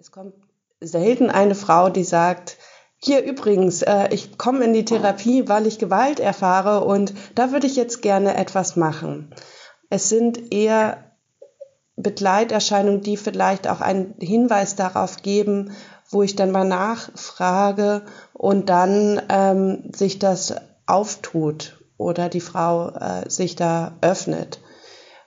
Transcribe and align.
Es 0.00 0.12
kommt 0.12 0.32
selten 0.80 1.28
eine 1.28 1.54
Frau, 1.54 1.90
die 1.90 2.04
sagt, 2.04 2.56
hier 2.96 3.22
übrigens, 3.22 3.82
äh, 3.82 4.08
ich 4.12 4.38
komme 4.38 4.64
in 4.64 4.72
die 4.72 4.86
Therapie, 4.86 5.46
weil 5.46 5.66
ich 5.66 5.78
Gewalt 5.78 6.20
erfahre 6.20 6.86
und 6.86 7.12
da 7.34 7.52
würde 7.52 7.66
ich 7.66 7.76
jetzt 7.76 8.00
gerne 8.00 8.34
etwas 8.34 8.76
machen. 8.76 9.34
Es 9.90 10.08
sind 10.08 10.54
eher 10.54 11.04
Begleiterscheinungen, 11.96 13.02
die 13.02 13.18
vielleicht 13.18 13.68
auch 13.68 13.82
einen 13.82 14.14
Hinweis 14.18 14.74
darauf 14.74 15.18
geben, 15.18 15.76
wo 16.08 16.22
ich 16.22 16.34
dann 16.34 16.50
mal 16.50 16.64
nachfrage 16.64 18.00
und 18.32 18.70
dann 18.70 19.20
ähm, 19.28 19.92
sich 19.94 20.18
das 20.18 20.54
auftut 20.86 21.78
oder 21.98 22.30
die 22.30 22.40
Frau 22.40 22.88
äh, 22.88 23.28
sich 23.28 23.54
da 23.54 23.98
öffnet. 24.00 24.60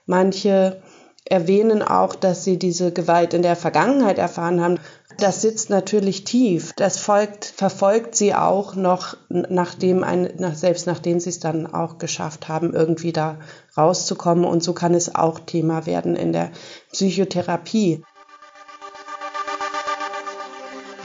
Manche 0.04 0.82
erwähnen 1.24 1.82
auch, 1.82 2.14
dass 2.14 2.44
sie 2.44 2.58
diese 2.58 2.92
Gewalt 2.92 3.32
in 3.34 3.42
der 3.42 3.56
Vergangenheit 3.56 4.18
erfahren 4.18 4.60
haben. 4.60 4.78
Das 5.18 5.40
sitzt 5.40 5.70
natürlich 5.70 6.24
tief. 6.24 6.72
Das 6.76 6.98
folgt, 6.98 7.44
verfolgt 7.44 8.14
sie 8.14 8.34
auch 8.34 8.74
noch, 8.74 9.16
nachdem 9.28 10.04
ein, 10.04 10.30
nach, 10.38 10.54
selbst 10.54 10.86
nachdem 10.86 11.20
sie 11.20 11.30
es 11.30 11.40
dann 11.40 11.72
auch 11.72 11.98
geschafft 11.98 12.48
haben, 12.48 12.74
irgendwie 12.74 13.12
da 13.12 13.38
rauszukommen. 13.76 14.44
Und 14.44 14.62
so 14.62 14.74
kann 14.74 14.92
es 14.92 15.14
auch 15.14 15.38
Thema 15.38 15.86
werden 15.86 16.16
in 16.16 16.32
der 16.32 16.50
Psychotherapie. 16.92 18.04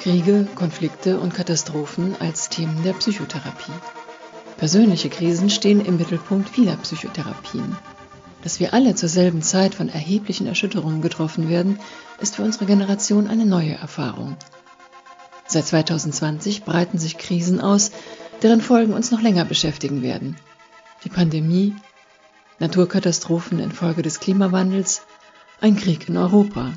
Kriege, 0.02 0.48
Konflikte 0.55 1.20
und 1.20 1.34
Katastrophen 1.34 2.16
als 2.20 2.49
Themen 2.49 2.84
der 2.84 2.94
Psychotherapie. 2.94 3.74
Persönliche 4.58 5.10
Krisen 5.10 5.49
stehen 5.49 5.86
im 5.86 5.98
Mittelpunkt 5.98 6.49
vieler 6.49 6.77
Psychotherapien. 6.77 7.77
Dass 8.43 8.59
wir 8.59 8.73
alle 8.73 8.95
zur 8.95 9.09
selben 9.09 9.41
Zeit 9.41 9.75
von 9.75 9.89
erheblichen 9.89 10.48
Erschütterungen 10.48 11.02
getroffen 11.02 11.49
werden, 11.49 11.79
ist 12.21 12.38
für 12.38 12.43
unsere 12.43 12.65
Generation 12.65 13.27
eine 13.27 13.45
neue 13.45 13.73
Erfahrung. 13.73 14.38
Seit 15.45 15.67
2020 15.67 16.63
breiten 16.63 16.98
sich 16.98 17.17
Krisen 17.17 17.59
aus, 17.59 17.91
deren 18.41 18.62
Folgen 18.62 18.93
uns 18.93 19.12
noch 19.12 19.21
länger 19.21 19.46
beschäftigen 19.46 20.01
werden. 20.01 20.37
Die 21.04 21.09
Pandemie, 21.09 21.76
Naturkatastrophen 22.59 23.59
infolge 23.59 24.01
des 24.01 24.20
Klimawandels, 24.20 25.01
ein 25.59 25.76
Krieg 25.76 26.07
in 26.07 26.18
Europa. 26.18 26.74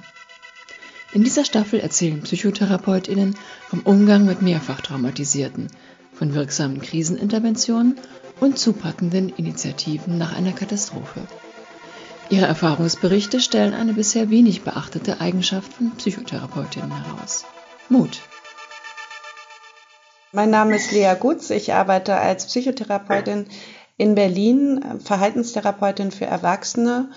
In 1.12 1.22
dieser 1.22 1.44
Staffel 1.44 1.78
erzählen 1.78 2.22
Psychotherapeutinnen 2.22 3.36
vom 3.68 3.80
Umgang 3.80 4.24
mit 4.24 4.42
mehrfach 4.42 4.80
Traumatisierten, 4.80 5.68
von 6.14 6.34
wirksamen 6.34 6.80
Kriseninterventionen 6.80 7.98
und 8.40 8.58
zupackenden 8.58 9.28
Initiativen 9.28 10.18
nach 10.18 10.34
einer 10.34 10.52
Katastrophe. 10.52 11.20
Ihre 12.32 12.46
Erfahrungsberichte 12.46 13.40
stellen 13.40 13.74
eine 13.74 13.92
bisher 13.92 14.30
wenig 14.30 14.62
beachtete 14.62 15.20
Eigenschaft 15.20 15.70
von 15.74 15.90
Psychotherapeutinnen 15.96 16.90
heraus. 16.90 17.44
Mut. 17.90 18.22
Mein 20.32 20.48
Name 20.48 20.76
ist 20.76 20.92
Lea 20.92 21.12
Gutz. 21.20 21.50
Ich 21.50 21.74
arbeite 21.74 22.16
als 22.16 22.46
Psychotherapeutin 22.46 23.48
in 23.98 24.14
Berlin, 24.14 24.82
Verhaltenstherapeutin 25.04 26.10
für 26.10 26.24
Erwachsene 26.24 27.10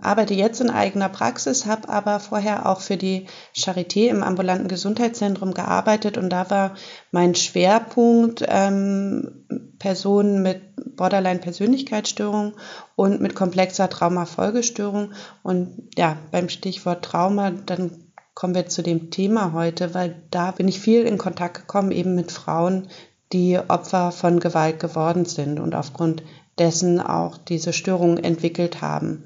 arbeite 0.00 0.34
jetzt 0.34 0.60
in 0.60 0.70
eigener 0.70 1.08
Praxis, 1.08 1.66
habe 1.66 1.88
aber 1.88 2.20
vorher 2.20 2.66
auch 2.66 2.80
für 2.80 2.96
die 2.96 3.26
Charité 3.54 4.08
im 4.08 4.22
ambulanten 4.22 4.68
Gesundheitszentrum 4.68 5.54
gearbeitet 5.54 6.16
und 6.18 6.30
da 6.30 6.48
war 6.50 6.74
mein 7.10 7.34
Schwerpunkt 7.34 8.44
ähm, 8.46 9.44
Personen 9.78 10.42
mit 10.42 10.62
Borderline-Persönlichkeitsstörung 10.96 12.54
und 12.96 13.20
mit 13.20 13.34
komplexer 13.34 13.88
Traumafolgestörung. 13.88 15.12
Und 15.42 15.88
ja, 15.96 16.16
beim 16.30 16.48
Stichwort 16.48 17.04
Trauma, 17.04 17.50
dann 17.50 17.92
kommen 18.34 18.54
wir 18.54 18.66
zu 18.66 18.82
dem 18.82 19.10
Thema 19.10 19.52
heute, 19.52 19.94
weil 19.94 20.22
da 20.30 20.50
bin 20.50 20.68
ich 20.68 20.80
viel 20.80 21.02
in 21.02 21.18
Kontakt 21.18 21.56
gekommen, 21.56 21.92
eben 21.92 22.14
mit 22.14 22.32
Frauen, 22.32 22.88
die 23.32 23.58
Opfer 23.58 24.10
von 24.12 24.40
Gewalt 24.40 24.80
geworden 24.80 25.24
sind 25.24 25.60
und 25.60 25.74
aufgrund 25.74 26.22
dessen 26.58 27.00
auch 27.00 27.36
diese 27.36 27.72
Störungen 27.72 28.22
entwickelt 28.22 28.80
haben 28.80 29.24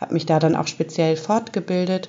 habe 0.00 0.14
mich 0.14 0.26
da 0.26 0.38
dann 0.38 0.56
auch 0.56 0.66
speziell 0.66 1.16
fortgebildet. 1.16 2.08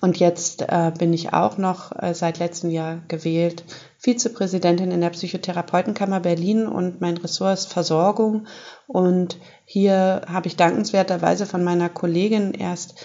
Und 0.00 0.18
jetzt 0.18 0.62
äh, 0.62 0.92
bin 0.96 1.12
ich 1.12 1.32
auch 1.32 1.58
noch 1.58 1.90
äh, 2.00 2.14
seit 2.14 2.38
letztem 2.38 2.70
Jahr 2.70 3.02
gewählt 3.08 3.64
Vizepräsidentin 3.98 4.92
in 4.92 5.00
der 5.00 5.10
Psychotherapeutenkammer 5.10 6.20
Berlin 6.20 6.66
und 6.66 7.00
mein 7.00 7.16
Ressort 7.16 7.54
ist 7.54 7.72
Versorgung. 7.72 8.46
Und 8.86 9.38
hier 9.64 10.22
habe 10.28 10.46
ich 10.46 10.56
dankenswerterweise 10.56 11.46
von 11.46 11.64
meiner 11.64 11.88
Kollegin 11.88 12.52
erst 12.52 13.04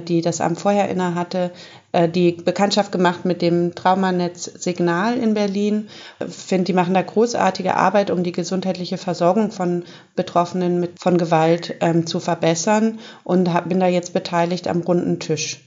die 0.00 0.20
das 0.20 0.40
Amt 0.40 0.60
vorher 0.60 0.88
inne 0.88 1.14
hatte, 1.14 1.52
äh, 1.92 2.08
die 2.08 2.32
Bekanntschaft 2.32 2.92
gemacht 2.92 3.24
mit 3.24 3.40
dem 3.42 3.74
Traumanetz 3.74 4.44
Signal 4.44 5.16
in 5.16 5.34
Berlin. 5.34 5.88
Ich 6.26 6.34
finde, 6.34 6.64
die 6.64 6.72
machen 6.72 6.94
da 6.94 7.02
großartige 7.02 7.76
Arbeit, 7.76 8.10
um 8.10 8.22
die 8.22 8.32
gesundheitliche 8.32 8.98
Versorgung 8.98 9.50
von 9.50 9.84
Betroffenen 10.16 10.80
mit, 10.80 10.98
von 10.98 11.18
Gewalt 11.18 11.76
ähm, 11.80 12.06
zu 12.06 12.20
verbessern 12.20 12.98
und 13.22 13.52
hab, 13.52 13.68
bin 13.68 13.80
da 13.80 13.86
jetzt 13.86 14.12
beteiligt 14.12 14.68
am 14.68 14.80
runden 14.80 15.20
Tisch 15.20 15.60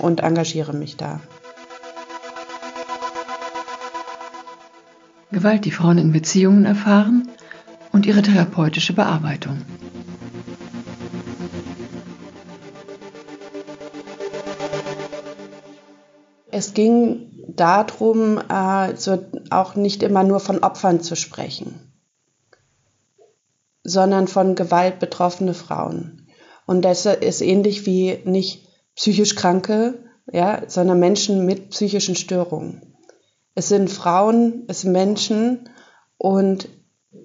und 0.00 0.20
engagiere 0.20 0.72
mich 0.72 0.96
da. 0.96 1.20
Gewalt, 5.30 5.64
die 5.64 5.70
Frauen 5.70 5.98
in 5.98 6.12
Beziehungen 6.12 6.64
erfahren 6.64 7.28
und 7.92 8.06
ihre 8.06 8.22
therapeutische 8.22 8.94
Bearbeitung. 8.94 9.62
Es 16.56 16.72
ging 16.72 17.32
darum, 17.48 18.38
äh, 18.38 18.96
so 18.96 19.18
auch 19.50 19.74
nicht 19.74 20.02
immer 20.02 20.22
nur 20.22 20.40
von 20.40 20.60
Opfern 20.60 21.02
zu 21.02 21.14
sprechen, 21.14 21.92
sondern 23.84 24.26
von 24.26 24.54
Gewalt 24.54 24.98
betroffene 24.98 25.52
Frauen. 25.52 26.28
Und 26.64 26.80
das 26.80 27.04
ist 27.04 27.42
ähnlich 27.42 27.84
wie 27.84 28.22
nicht 28.24 28.66
psychisch 28.94 29.34
Kranke, 29.34 29.98
ja, 30.32 30.62
sondern 30.66 30.98
Menschen 30.98 31.44
mit 31.44 31.68
psychischen 31.72 32.16
Störungen. 32.16 32.96
Es 33.54 33.68
sind 33.68 33.90
Frauen, 33.90 34.64
es 34.68 34.80
sind 34.80 34.92
Menschen 34.92 35.68
und 36.16 36.70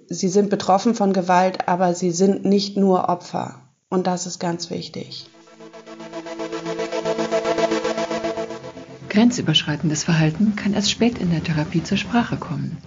sie 0.08 0.28
sind 0.28 0.50
betroffen 0.50 0.94
von 0.94 1.14
Gewalt, 1.14 1.70
aber 1.70 1.96
sie 1.96 2.12
sind 2.12 2.44
nicht 2.44 2.76
nur 2.76 3.08
Opfer. 3.08 3.62
Und 3.90 4.08
das 4.08 4.26
ist 4.26 4.40
ganz 4.40 4.70
wichtig. 4.70 5.26
Grenzüberschreitendes 9.12 10.06
Verhalten 10.06 10.56
kann 10.56 10.74
erst 10.74 10.90
spät 10.90 11.18
in 11.18 11.32
der 11.32 11.44
Therapie 11.44 11.84
zur 11.84 11.98
Sprache 11.98 12.38
kommen. 12.38 12.78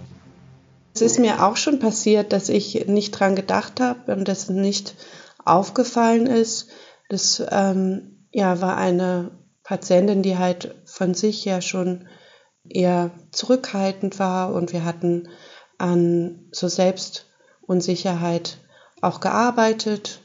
Es 0.95 1.01
ist 1.01 1.19
mir 1.19 1.45
auch 1.45 1.55
schon 1.55 1.77
passiert, 1.77 2.33
dass 2.33 2.49
ich 2.49 2.87
nicht 2.87 3.11
dran 3.11 3.35
gedacht 3.35 3.79
habe 3.79 4.15
und 4.15 4.27
das 4.27 4.49
nicht 4.49 4.95
aufgefallen 5.43 6.25
ist. 6.25 6.69
Das 7.09 7.43
ähm, 7.51 8.25
ja, 8.31 8.59
war 8.59 8.75
eine 8.75 9.37
Patientin, 9.61 10.23
die 10.23 10.39
halt 10.39 10.73
von 10.85 11.13
sich 11.13 11.45
ja 11.45 11.61
schon 11.61 12.07
eher 12.67 13.11
zurückhaltend 13.31 14.17
war 14.17 14.51
und 14.51 14.73
wir 14.73 14.83
hatten 14.83 15.29
an 15.77 16.47
so 16.51 16.67
Selbstunsicherheit 16.67 18.57
auch 18.99 19.19
gearbeitet 19.19 20.21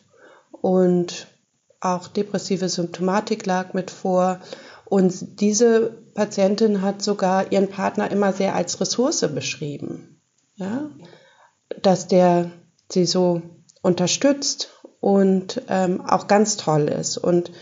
und 0.50 1.26
auch 1.80 2.08
depressive 2.08 2.70
Symptomatik 2.70 3.44
lag 3.44 3.74
mit 3.74 3.90
vor 3.90 4.40
und 4.90 5.40
diese 5.40 5.98
Patientin 6.14 6.82
hat 6.82 7.00
sogar 7.00 7.52
ihren 7.52 7.68
Partner 7.68 8.10
immer 8.10 8.32
sehr 8.32 8.56
als 8.56 8.80
Ressource 8.80 9.24
beschrieben. 9.32 10.20
Ja? 10.56 10.90
Dass 11.80 12.08
der 12.08 12.50
sie 12.90 13.06
so 13.06 13.40
unterstützt 13.82 14.82
und 14.98 15.62
ähm, 15.68 16.00
auch 16.00 16.26
ganz 16.26 16.56
toll 16.56 16.88
ist. 16.88 17.18
Und 17.18 17.52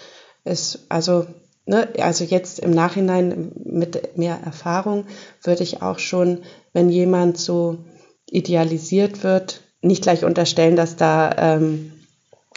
es, 0.45 0.87
also, 0.89 1.27
ne, 1.67 1.89
also 1.99 2.25
jetzt 2.25 2.61
im 2.61 2.71
Nachhinein 2.71 3.53
mit 3.63 4.17
mehr 4.17 4.41
Erfahrung 4.43 5.05
würde 5.43 5.65
ich 5.65 5.83
auch 5.83 5.99
schon, 5.99 6.41
wenn 6.73 6.89
jemand 6.89 7.37
so 7.37 7.77
idealisiert 8.25 9.23
wird, 9.23 9.61
nicht 9.83 10.03
gleich 10.03 10.25
unterstellen, 10.25 10.77
dass 10.77 10.97
da 10.97 11.31
ähm, 11.37 11.93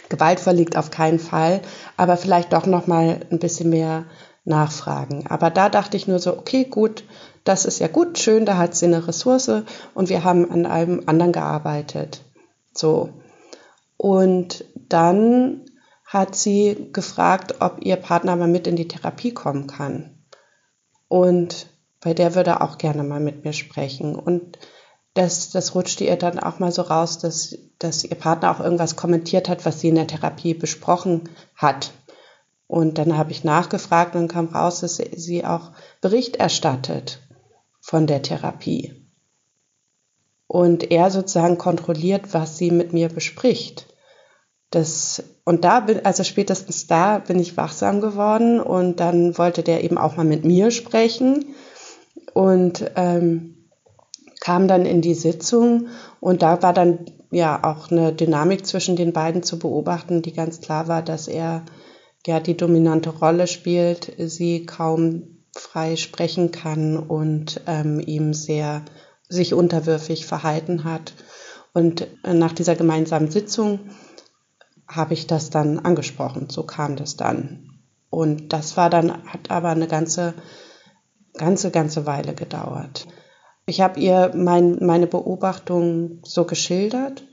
Gewalt 0.08 0.40
verliegt, 0.40 0.78
auf 0.78 0.90
keinen 0.90 1.18
Fall, 1.18 1.60
aber 1.98 2.16
vielleicht 2.16 2.54
doch 2.54 2.64
noch 2.64 2.86
mal 2.86 3.20
ein 3.30 3.38
bisschen 3.38 3.68
mehr 3.68 4.06
nachfragen. 4.44 5.26
Aber 5.28 5.50
da 5.50 5.68
dachte 5.68 5.96
ich 5.96 6.08
nur 6.08 6.18
so, 6.18 6.36
okay, 6.36 6.64
gut, 6.64 7.04
das 7.44 7.64
ist 7.64 7.78
ja 7.78 7.88
gut, 7.88 8.18
schön, 8.18 8.46
da 8.46 8.56
hat 8.56 8.74
sie 8.74 8.86
eine 8.86 9.06
Ressource 9.06 9.50
und 9.94 10.08
wir 10.08 10.24
haben 10.24 10.50
an 10.50 10.66
einem 10.66 11.02
anderen 11.06 11.32
gearbeitet. 11.32 12.22
So. 12.74 13.10
Und 13.96 14.64
dann 14.74 15.62
hat 16.04 16.34
sie 16.34 16.88
gefragt, 16.92 17.56
ob 17.60 17.78
ihr 17.84 17.96
Partner 17.96 18.36
mal 18.36 18.48
mit 18.48 18.66
in 18.66 18.76
die 18.76 18.88
Therapie 18.88 19.32
kommen 19.32 19.66
kann. 19.66 20.10
Und 21.08 21.66
bei 22.00 22.14
der 22.14 22.34
würde 22.34 22.60
auch 22.60 22.78
gerne 22.78 23.02
mal 23.02 23.20
mit 23.20 23.44
mir 23.44 23.52
sprechen. 23.52 24.16
Und 24.16 24.58
das, 25.14 25.50
das 25.50 25.74
rutschte 25.74 26.04
ihr 26.04 26.16
dann 26.16 26.38
auch 26.38 26.58
mal 26.58 26.72
so 26.72 26.82
raus, 26.82 27.18
dass, 27.18 27.56
dass 27.78 28.04
ihr 28.04 28.16
Partner 28.16 28.50
auch 28.50 28.60
irgendwas 28.60 28.96
kommentiert 28.96 29.48
hat, 29.48 29.64
was 29.64 29.80
sie 29.80 29.88
in 29.88 29.94
der 29.94 30.06
Therapie 30.06 30.54
besprochen 30.54 31.28
hat. 31.54 31.92
Und 32.72 32.96
dann 32.96 33.18
habe 33.18 33.32
ich 33.32 33.44
nachgefragt 33.44 34.16
und 34.16 34.28
kam 34.28 34.46
raus, 34.46 34.80
dass 34.80 34.96
sie 34.96 35.44
auch 35.44 35.72
Bericht 36.00 36.36
erstattet 36.36 37.20
von 37.82 38.06
der 38.06 38.22
Therapie. 38.22 38.94
Und 40.46 40.90
er 40.90 41.10
sozusagen 41.10 41.58
kontrolliert, 41.58 42.32
was 42.32 42.56
sie 42.56 42.70
mit 42.70 42.94
mir 42.94 43.10
bespricht. 43.10 43.88
Das, 44.70 45.22
und 45.44 45.64
da 45.64 45.80
bin, 45.80 46.06
also 46.06 46.24
spätestens 46.24 46.86
da 46.86 47.18
bin 47.18 47.38
ich 47.38 47.58
wachsam 47.58 48.00
geworden 48.00 48.58
und 48.58 49.00
dann 49.00 49.36
wollte 49.36 49.62
der 49.62 49.84
eben 49.84 49.98
auch 49.98 50.16
mal 50.16 50.24
mit 50.24 50.46
mir 50.46 50.70
sprechen 50.70 51.54
und 52.32 52.90
ähm, 52.96 53.68
kam 54.40 54.66
dann 54.66 54.86
in 54.86 55.02
die 55.02 55.12
Sitzung 55.12 55.88
und 56.20 56.40
da 56.40 56.62
war 56.62 56.72
dann 56.72 57.00
ja 57.30 57.64
auch 57.64 57.90
eine 57.90 58.14
Dynamik 58.14 58.64
zwischen 58.64 58.96
den 58.96 59.12
beiden 59.12 59.42
zu 59.42 59.58
beobachten, 59.58 60.22
die 60.22 60.32
ganz 60.32 60.62
klar 60.62 60.88
war, 60.88 61.02
dass 61.02 61.28
er 61.28 61.66
ja 62.26 62.40
die 62.40 62.56
dominante 62.56 63.10
Rolle 63.10 63.46
spielt, 63.46 64.12
sie 64.18 64.66
kaum 64.66 65.44
frei 65.54 65.96
sprechen 65.96 66.50
kann 66.50 66.96
und 66.96 67.60
ähm, 67.66 68.00
ihm 68.00 68.32
sehr 68.32 68.82
sich 69.28 69.54
unterwürfig 69.54 70.26
verhalten 70.26 70.84
hat. 70.84 71.14
Und 71.72 72.06
äh, 72.24 72.34
nach 72.34 72.52
dieser 72.52 72.76
gemeinsamen 72.76 73.30
Sitzung 73.30 73.80
habe 74.88 75.14
ich 75.14 75.26
das 75.26 75.50
dann 75.50 75.78
angesprochen. 75.78 76.48
So 76.50 76.64
kam 76.64 76.96
das 76.96 77.16
dann. 77.16 77.70
Und 78.10 78.52
das 78.52 78.76
war 78.76 78.90
dann, 78.90 79.24
hat 79.24 79.50
aber 79.50 79.70
eine 79.70 79.88
ganze, 79.88 80.34
ganze, 81.34 81.70
ganze 81.70 82.04
Weile 82.04 82.34
gedauert. 82.34 83.06
Ich 83.64 83.80
habe 83.80 84.00
ihr 84.00 84.32
mein, 84.34 84.84
meine 84.84 85.06
Beobachtung 85.06 86.20
so 86.24 86.44
geschildert. 86.44 87.24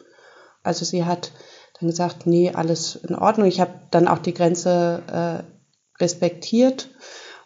Also 0.64 0.86
sie 0.86 1.04
hat 1.04 1.32
dann 1.80 1.90
gesagt, 1.90 2.26
nee, 2.26 2.52
alles 2.52 2.96
in 2.96 3.16
Ordnung. 3.16 3.48
Ich 3.48 3.60
habe 3.60 3.72
dann 3.92 4.08
auch 4.08 4.20
die 4.20 4.34
Grenze 4.34 5.02
äh, 5.12 6.02
respektiert 6.02 6.90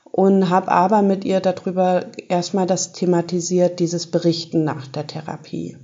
und 0.03 0.49
habe 0.49 0.71
aber 0.71 1.01
mit 1.01 1.25
ihr 1.25 1.39
darüber 1.39 2.05
erstmal 2.29 2.67
das 2.67 2.93
thematisiert, 2.93 3.79
dieses 3.79 4.07
Berichten 4.07 4.63
nach 4.63 4.87
der 4.87 5.07
Therapie. 5.07 5.77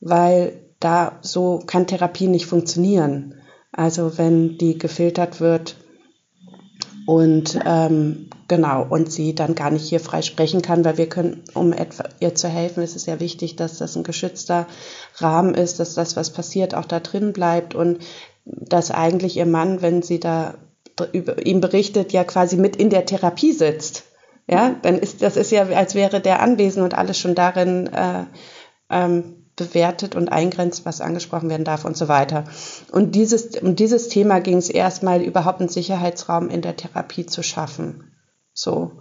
Weil 0.00 0.60
da 0.80 1.18
so 1.22 1.60
kann 1.66 1.86
Therapie 1.86 2.28
nicht 2.28 2.46
funktionieren. 2.46 3.34
Also 3.72 4.18
wenn 4.18 4.58
die 4.58 4.78
gefiltert 4.78 5.40
wird 5.40 5.76
und 7.06 7.58
ähm, 7.64 8.30
genau 8.48 8.86
und 8.88 9.10
sie 9.10 9.34
dann 9.34 9.54
gar 9.54 9.70
nicht 9.70 9.88
hier 9.88 10.00
frei 10.00 10.22
sprechen 10.22 10.62
kann, 10.62 10.84
weil 10.84 10.98
wir 10.98 11.08
können, 11.08 11.42
um 11.54 11.72
etwa, 11.72 12.04
ihr 12.20 12.34
zu 12.34 12.48
helfen, 12.48 12.82
ist 12.82 12.96
es 12.96 13.06
ja 13.06 13.20
wichtig, 13.20 13.56
dass 13.56 13.78
das 13.78 13.96
ein 13.96 14.04
geschützter 14.04 14.66
Rahmen 15.16 15.54
ist, 15.54 15.80
dass 15.80 15.94
das, 15.94 16.16
was 16.16 16.30
passiert, 16.30 16.74
auch 16.74 16.84
da 16.84 17.00
drin 17.00 17.32
bleibt 17.32 17.74
und 17.74 17.98
dass 18.44 18.90
eigentlich 18.90 19.36
ihr 19.36 19.46
Mann, 19.46 19.82
wenn 19.82 20.02
sie 20.02 20.20
da 20.20 20.54
über 21.12 21.44
ihm 21.44 21.60
berichtet, 21.60 22.12
ja 22.12 22.24
quasi 22.24 22.56
mit 22.56 22.76
in 22.76 22.90
der 22.90 23.04
Therapie 23.04 23.52
sitzt. 23.52 24.04
Ja, 24.46 24.76
dann 24.82 24.98
ist 24.98 25.22
das 25.22 25.36
ist 25.36 25.50
ja, 25.50 25.64
als 25.68 25.94
wäre 25.94 26.20
der 26.20 26.40
anwesend 26.40 26.84
und 26.84 26.94
alles 26.94 27.18
schon 27.18 27.34
darin 27.34 27.86
äh, 27.86 28.24
ähm, 28.90 29.43
bewertet 29.56 30.16
und 30.16 30.30
eingrenzt, 30.30 30.84
was 30.84 31.00
angesprochen 31.00 31.48
werden 31.48 31.64
darf 31.64 31.84
und 31.84 31.96
so 31.96 32.08
weiter. 32.08 32.44
Und 32.90 33.14
dieses, 33.14 33.56
um 33.60 33.76
dieses 33.76 34.08
Thema 34.08 34.40
ging 34.40 34.58
es 34.58 34.68
erstmal 34.68 35.22
überhaupt 35.22 35.60
einen 35.60 35.68
Sicherheitsraum 35.68 36.48
in 36.50 36.62
der 36.62 36.76
Therapie 36.76 37.26
zu 37.26 37.42
schaffen. 37.42 38.10
So 38.52 38.92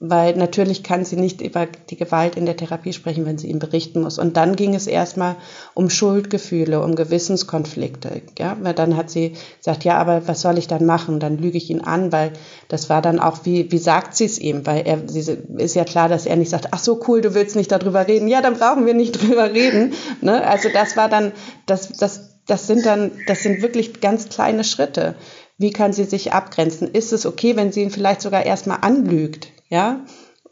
weil 0.00 0.36
natürlich 0.36 0.82
kann 0.82 1.04
sie 1.04 1.16
nicht 1.16 1.40
über 1.40 1.66
die 1.66 1.96
Gewalt 1.96 2.36
in 2.36 2.46
der 2.46 2.56
Therapie 2.56 2.92
sprechen, 2.92 3.26
wenn 3.26 3.38
sie 3.38 3.48
ihm 3.48 3.60
berichten 3.60 4.02
muss. 4.02 4.18
Und 4.18 4.36
dann 4.36 4.56
ging 4.56 4.74
es 4.74 4.88
erstmal 4.88 5.36
um 5.72 5.88
Schuldgefühle, 5.88 6.82
um 6.82 6.96
Gewissenskonflikte. 6.96 8.22
Ja, 8.38 8.56
weil 8.60 8.74
dann 8.74 8.96
hat 8.96 9.08
sie 9.08 9.34
gesagt, 9.58 9.84
ja, 9.84 9.96
aber 9.96 10.26
was 10.26 10.40
soll 10.40 10.58
ich 10.58 10.66
dann 10.66 10.84
machen? 10.84 11.20
Dann 11.20 11.38
lüge 11.38 11.58
ich 11.58 11.70
ihn 11.70 11.80
an, 11.80 12.10
weil 12.10 12.32
das 12.68 12.90
war 12.90 13.02
dann 13.02 13.20
auch, 13.20 13.44
wie, 13.44 13.70
wie 13.70 13.78
sagt 13.78 14.16
sie 14.16 14.24
es 14.24 14.38
ihm? 14.38 14.66
Weil 14.66 14.84
er, 14.84 15.08
sie 15.08 15.38
ist 15.58 15.76
ja 15.76 15.84
klar, 15.84 16.08
dass 16.08 16.26
er 16.26 16.36
nicht 16.36 16.50
sagt, 16.50 16.68
ach 16.72 16.80
so 16.80 17.00
cool, 17.06 17.20
du 17.20 17.34
willst 17.34 17.54
nicht 17.54 17.70
darüber 17.70 18.06
reden. 18.08 18.26
Ja, 18.26 18.42
dann 18.42 18.54
brauchen 18.54 18.86
wir 18.86 18.94
nicht 18.94 19.12
drüber 19.22 19.52
reden. 19.52 19.94
Ne? 20.20 20.44
Also 20.44 20.70
das 20.72 20.96
war 20.96 21.08
dann, 21.08 21.32
das, 21.66 21.90
das, 21.92 22.40
das 22.46 22.66
sind 22.66 22.84
dann, 22.84 23.12
das 23.28 23.44
sind 23.44 23.62
wirklich 23.62 24.00
ganz 24.00 24.28
kleine 24.28 24.64
Schritte. 24.64 25.14
Wie 25.56 25.70
kann 25.70 25.92
sie 25.92 26.04
sich 26.04 26.32
abgrenzen? 26.32 26.88
Ist 26.88 27.12
es 27.12 27.26
okay, 27.26 27.54
wenn 27.54 27.70
sie 27.70 27.82
ihn 27.82 27.90
vielleicht 27.90 28.22
sogar 28.22 28.44
erstmal 28.44 28.78
anlügt? 28.80 29.53
Ja, 29.68 30.04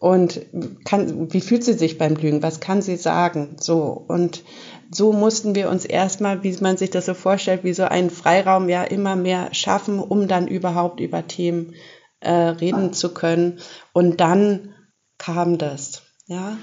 und 0.02 0.40
kann, 0.84 1.32
wie 1.32 1.40
fühlt 1.40 1.62
sie 1.62 1.74
sich 1.74 1.96
beim 1.96 2.16
Lügen? 2.16 2.42
Was 2.42 2.58
kann 2.58 2.82
sie 2.82 2.96
sagen? 2.96 3.54
So. 3.60 4.04
Und 4.08 4.42
so 4.90 5.12
mussten 5.12 5.54
wir 5.54 5.70
uns 5.70 5.84
erstmal, 5.84 6.42
wie 6.42 6.56
man 6.60 6.76
sich 6.76 6.90
das 6.90 7.06
so 7.06 7.14
vorstellt, 7.14 7.62
wie 7.62 7.72
so 7.72 7.84
einen 7.84 8.10
Freiraum 8.10 8.68
ja 8.68 8.82
immer 8.82 9.14
mehr 9.14 9.54
schaffen, 9.54 10.00
um 10.00 10.26
dann 10.26 10.48
überhaupt 10.48 10.98
über 10.98 11.28
Themen 11.28 11.74
äh, 12.18 12.32
reden 12.32 12.92
zu 12.92 13.14
können. 13.14 13.60
Und 13.92 14.20
dann 14.20 14.74
kam 15.18 15.56
das, 15.56 16.02
ja. 16.26 16.56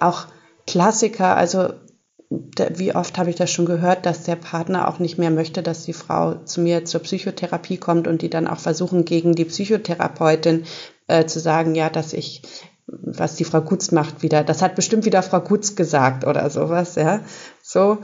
Auch 0.00 0.26
Klassiker, 0.66 1.34
also 1.34 1.72
wie 2.30 2.94
oft 2.94 3.16
habe 3.16 3.30
ich 3.30 3.36
das 3.36 3.50
schon 3.50 3.64
gehört, 3.64 4.04
dass 4.04 4.24
der 4.24 4.36
Partner 4.36 4.88
auch 4.88 4.98
nicht 4.98 5.16
mehr 5.16 5.30
möchte, 5.30 5.62
dass 5.62 5.84
die 5.84 5.94
Frau 5.94 6.34
zu 6.44 6.60
mir 6.60 6.84
zur 6.84 7.00
Psychotherapie 7.00 7.78
kommt 7.78 8.06
und 8.06 8.20
die 8.20 8.28
dann 8.28 8.46
auch 8.46 8.58
versuchen, 8.58 9.06
gegen 9.06 9.34
die 9.34 9.46
Psychotherapeutin 9.46 10.64
äh, 11.06 11.24
zu 11.24 11.40
sagen, 11.40 11.74
ja, 11.74 11.88
dass 11.88 12.12
ich, 12.12 12.42
was 12.86 13.36
die 13.36 13.44
Frau 13.44 13.62
Gutz 13.62 13.92
macht 13.92 14.22
wieder, 14.22 14.44
das 14.44 14.60
hat 14.60 14.74
bestimmt 14.74 15.06
wieder 15.06 15.22
Frau 15.22 15.40
Gutz 15.40 15.74
gesagt 15.74 16.26
oder 16.26 16.50
sowas, 16.50 16.96
ja. 16.96 17.20
So. 17.62 17.98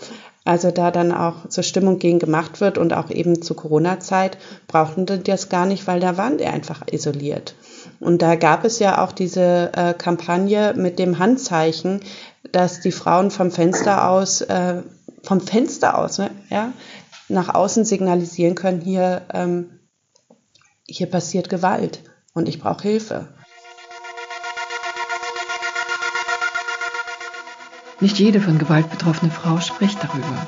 Also 0.47 0.71
da 0.71 0.91
dann 0.91 1.11
auch 1.11 1.49
zur 1.49 1.65
Stimmung 1.65 1.99
gegen 1.99 2.19
gemacht 2.19 2.61
wird 2.61 2.77
und 2.77 2.93
auch 2.93 3.09
eben 3.09 3.41
zur 3.41 3.57
Corona-Zeit 3.57 4.37
brauchten 4.67 5.07
die 5.07 5.23
das 5.23 5.49
gar 5.49 5.65
nicht, 5.65 5.87
weil 5.87 6.01
da 6.01 6.19
waren 6.19 6.37
die 6.37 6.45
einfach 6.45 6.83
isoliert. 6.91 7.55
Und 7.99 8.21
da 8.21 8.35
gab 8.35 8.67
es 8.67 8.79
ja 8.79 9.03
auch 9.03 9.13
diese 9.13 9.73
äh, 9.75 9.95
Kampagne 9.95 10.75
mit 10.77 10.99
dem 10.99 11.19
Handzeichen, 11.19 12.01
dass 12.55 12.81
die 12.81 12.93
Frauen 12.93 13.31
vom 13.33 13.51
Fenster 13.51 14.09
aus, 14.09 14.41
äh, 14.41 14.83
vom 15.25 15.41
Fenster 15.41 15.99
aus, 15.99 16.19
ne, 16.19 16.31
ja, 16.51 16.73
nach 17.29 17.53
außen 17.53 17.85
signalisieren 17.85 18.55
können, 18.55 18.81
hier, 18.81 19.23
ähm, 19.33 19.81
hier 20.87 21.11
passiert 21.11 21.49
Gewalt 21.49 22.03
und 22.33 22.49
ich 22.49 22.61
brauche 22.61 22.83
Hilfe. 22.83 23.29
Nicht 27.99 28.19
jede 28.19 28.41
von 28.41 28.59
Gewalt 28.59 28.89
betroffene 28.91 29.33
Frau 29.33 29.59
spricht 29.61 29.99
darüber. 30.05 30.47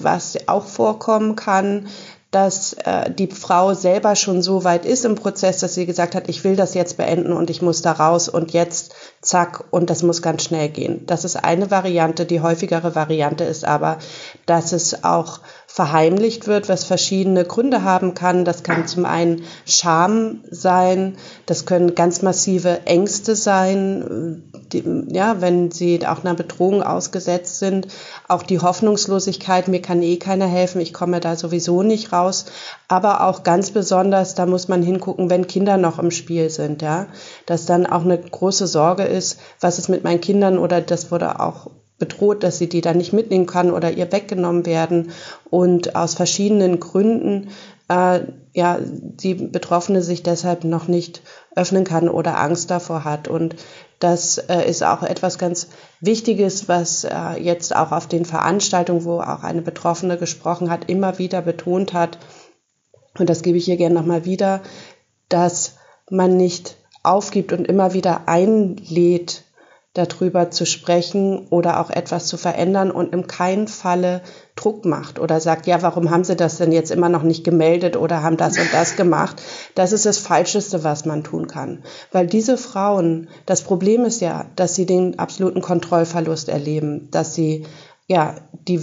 Was 0.00 0.48
auch 0.48 0.64
vorkommen 0.66 1.36
kann, 1.36 1.88
dass 2.30 2.74
äh, 2.74 3.10
die 3.10 3.28
Frau 3.28 3.72
selber 3.72 4.14
schon 4.14 4.42
so 4.42 4.62
weit 4.62 4.84
ist 4.84 5.06
im 5.06 5.14
Prozess, 5.14 5.60
dass 5.60 5.74
sie 5.74 5.86
gesagt 5.86 6.14
hat, 6.14 6.28
ich 6.28 6.44
will 6.44 6.56
das 6.56 6.74
jetzt 6.74 6.98
beenden 6.98 7.32
und 7.32 7.48
ich 7.48 7.62
muss 7.62 7.80
da 7.80 7.92
raus 7.92 8.28
und 8.28 8.52
jetzt 8.52 8.94
zack 9.22 9.64
und 9.70 9.88
das 9.88 10.02
muss 10.02 10.20
ganz 10.20 10.44
schnell 10.44 10.68
gehen. 10.68 11.06
Das 11.06 11.24
ist 11.24 11.36
eine 11.36 11.70
Variante. 11.70 12.26
Die 12.26 12.42
häufigere 12.42 12.94
Variante 12.94 13.44
ist 13.44 13.64
aber, 13.64 13.98
dass 14.44 14.72
es 14.72 15.04
auch 15.04 15.40
verheimlicht 15.70 16.46
wird, 16.46 16.70
was 16.70 16.84
verschiedene 16.84 17.44
Gründe 17.44 17.84
haben 17.84 18.14
kann. 18.14 18.46
Das 18.46 18.62
kann 18.62 18.88
zum 18.88 19.04
einen 19.04 19.42
Scham 19.66 20.40
sein, 20.50 21.18
das 21.44 21.66
können 21.66 21.94
ganz 21.94 22.22
massive 22.22 22.86
Ängste 22.86 23.36
sein, 23.36 24.42
die, 24.72 24.82
ja, 25.12 25.42
wenn 25.42 25.70
sie 25.70 26.04
auch 26.06 26.24
einer 26.24 26.34
Bedrohung 26.34 26.82
ausgesetzt 26.82 27.58
sind. 27.58 27.86
Auch 28.28 28.42
die 28.42 28.60
Hoffnungslosigkeit, 28.60 29.68
mir 29.68 29.82
kann 29.82 30.02
eh 30.02 30.16
keiner 30.16 30.46
helfen, 30.46 30.80
ich 30.80 30.94
komme 30.94 31.20
da 31.20 31.36
sowieso 31.36 31.82
nicht 31.82 32.12
raus. 32.12 32.46
Aber 32.88 33.24
auch 33.24 33.42
ganz 33.42 33.70
besonders, 33.70 34.34
da 34.34 34.46
muss 34.46 34.68
man 34.68 34.82
hingucken, 34.82 35.28
wenn 35.28 35.46
Kinder 35.46 35.76
noch 35.76 35.98
im 35.98 36.10
Spiel 36.10 36.48
sind, 36.48 36.80
ja, 36.80 37.08
dass 37.44 37.66
dann 37.66 37.86
auch 37.86 38.04
eine 38.04 38.18
große 38.18 38.66
Sorge 38.66 39.04
ist, 39.04 39.38
was 39.60 39.78
ist 39.78 39.90
mit 39.90 40.02
meinen 40.02 40.22
Kindern 40.22 40.58
oder 40.58 40.80
das 40.80 41.12
wurde 41.12 41.40
auch 41.40 41.70
bedroht, 41.98 42.42
dass 42.42 42.58
sie 42.58 42.68
die 42.68 42.80
dann 42.80 42.98
nicht 42.98 43.12
mitnehmen 43.12 43.46
kann 43.46 43.72
oder 43.72 43.90
ihr 43.90 44.10
weggenommen 44.12 44.66
werden 44.66 45.10
und 45.50 45.96
aus 45.96 46.14
verschiedenen 46.14 46.80
Gründen 46.80 47.50
äh, 47.88 48.20
ja 48.52 48.78
die 48.80 49.34
Betroffene 49.34 50.02
sich 50.02 50.22
deshalb 50.22 50.64
noch 50.64 50.88
nicht 50.88 51.22
öffnen 51.56 51.84
kann 51.84 52.08
oder 52.08 52.38
Angst 52.38 52.70
davor 52.70 53.04
hat 53.04 53.28
und 53.28 53.56
das 53.98 54.38
äh, 54.38 54.68
ist 54.68 54.84
auch 54.84 55.02
etwas 55.02 55.38
ganz 55.38 55.68
Wichtiges, 56.00 56.68
was 56.68 57.04
äh, 57.04 57.32
jetzt 57.40 57.74
auch 57.74 57.90
auf 57.90 58.06
den 58.06 58.24
Veranstaltungen, 58.24 59.04
wo 59.04 59.20
auch 59.20 59.42
eine 59.42 59.62
Betroffene 59.62 60.16
gesprochen 60.16 60.70
hat, 60.70 60.88
immer 60.88 61.18
wieder 61.18 61.42
betont 61.42 61.92
hat. 61.92 62.18
Und 63.18 63.28
das 63.28 63.42
gebe 63.42 63.58
ich 63.58 63.64
hier 63.64 63.76
gerne 63.76 63.96
nochmal 63.96 64.24
wieder, 64.24 64.60
dass 65.28 65.74
man 66.08 66.36
nicht 66.36 66.76
aufgibt 67.02 67.52
und 67.52 67.66
immer 67.66 67.92
wieder 67.92 68.28
einlädt, 68.28 69.42
darüber 69.98 70.50
zu 70.50 70.64
sprechen 70.64 71.48
oder 71.50 71.80
auch 71.80 71.90
etwas 71.90 72.26
zu 72.26 72.36
verändern 72.36 72.90
und 72.90 73.12
im 73.12 73.26
keinen 73.26 73.66
Falle 73.66 74.22
Druck 74.54 74.84
macht 74.84 75.18
oder 75.18 75.40
sagt, 75.40 75.66
ja, 75.66 75.82
warum 75.82 76.10
haben 76.10 76.24
Sie 76.24 76.36
das 76.36 76.58
denn 76.58 76.72
jetzt 76.72 76.90
immer 76.90 77.08
noch 77.08 77.22
nicht 77.24 77.44
gemeldet 77.44 77.96
oder 77.96 78.22
haben 78.22 78.36
das 78.36 78.58
und 78.58 78.68
das 78.72 78.96
gemacht? 78.96 79.42
Das 79.74 79.92
ist 79.92 80.06
das 80.06 80.18
Falscheste, 80.18 80.84
was 80.84 81.04
man 81.04 81.24
tun 81.24 81.48
kann. 81.48 81.82
Weil 82.12 82.26
diese 82.26 82.56
Frauen, 82.56 83.28
das 83.44 83.62
Problem 83.62 84.04
ist 84.04 84.20
ja, 84.20 84.46
dass 84.56 84.74
sie 84.74 84.86
den 84.86 85.18
absoluten 85.18 85.62
Kontrollverlust 85.62 86.48
erleben, 86.48 87.10
dass 87.10 87.34
sie 87.34 87.66
ja, 88.06 88.36
die 88.66 88.80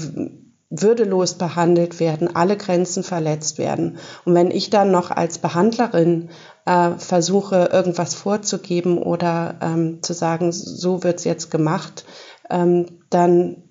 würdelos 0.69 1.35
behandelt 1.35 1.99
werden, 1.99 2.35
alle 2.35 2.57
Grenzen 2.57 3.03
verletzt 3.03 3.57
werden. 3.57 3.97
Und 4.25 4.33
wenn 4.33 4.51
ich 4.51 4.69
dann 4.69 4.91
noch 4.91 5.11
als 5.11 5.37
Behandlerin 5.37 6.29
äh, 6.65 6.91
versuche, 6.97 7.69
irgendwas 7.71 8.13
vorzugeben 8.15 8.97
oder 8.97 9.55
ähm, 9.61 10.01
zu 10.01 10.13
sagen, 10.13 10.51
so 10.51 11.03
wird's 11.03 11.23
jetzt 11.23 11.51
gemacht, 11.51 12.05
ähm, 12.49 12.87
dann 13.09 13.63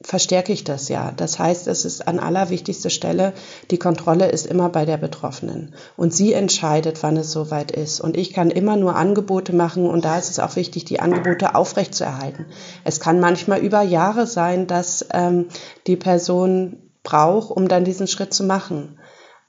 verstärke 0.00 0.52
ich 0.52 0.62
das 0.62 0.88
ja. 0.88 1.12
Das 1.16 1.38
heißt, 1.38 1.66
es 1.66 1.84
ist 1.84 2.06
an 2.06 2.20
allerwichtigster 2.20 2.90
Stelle, 2.90 3.32
die 3.70 3.78
Kontrolle 3.78 4.30
ist 4.30 4.46
immer 4.46 4.68
bei 4.68 4.84
der 4.84 4.96
Betroffenen. 4.96 5.74
Und 5.96 6.14
sie 6.14 6.32
entscheidet, 6.32 7.02
wann 7.02 7.16
es 7.16 7.32
soweit 7.32 7.72
ist. 7.72 8.00
Und 8.00 8.16
ich 8.16 8.32
kann 8.32 8.50
immer 8.50 8.76
nur 8.76 8.94
Angebote 8.94 9.52
machen 9.52 9.86
und 9.86 10.04
da 10.04 10.16
ist 10.16 10.30
es 10.30 10.38
auch 10.38 10.54
wichtig, 10.54 10.84
die 10.84 11.00
Angebote 11.00 11.54
aufrechtzuerhalten. 11.56 12.46
Es 12.84 13.00
kann 13.00 13.18
manchmal 13.18 13.58
über 13.58 13.82
Jahre 13.82 14.26
sein, 14.26 14.68
dass 14.68 15.04
ähm, 15.12 15.48
die 15.88 15.96
Person 15.96 16.92
braucht, 17.02 17.50
um 17.50 17.66
dann 17.66 17.84
diesen 17.84 18.06
Schritt 18.06 18.32
zu 18.32 18.44
machen. 18.44 19.00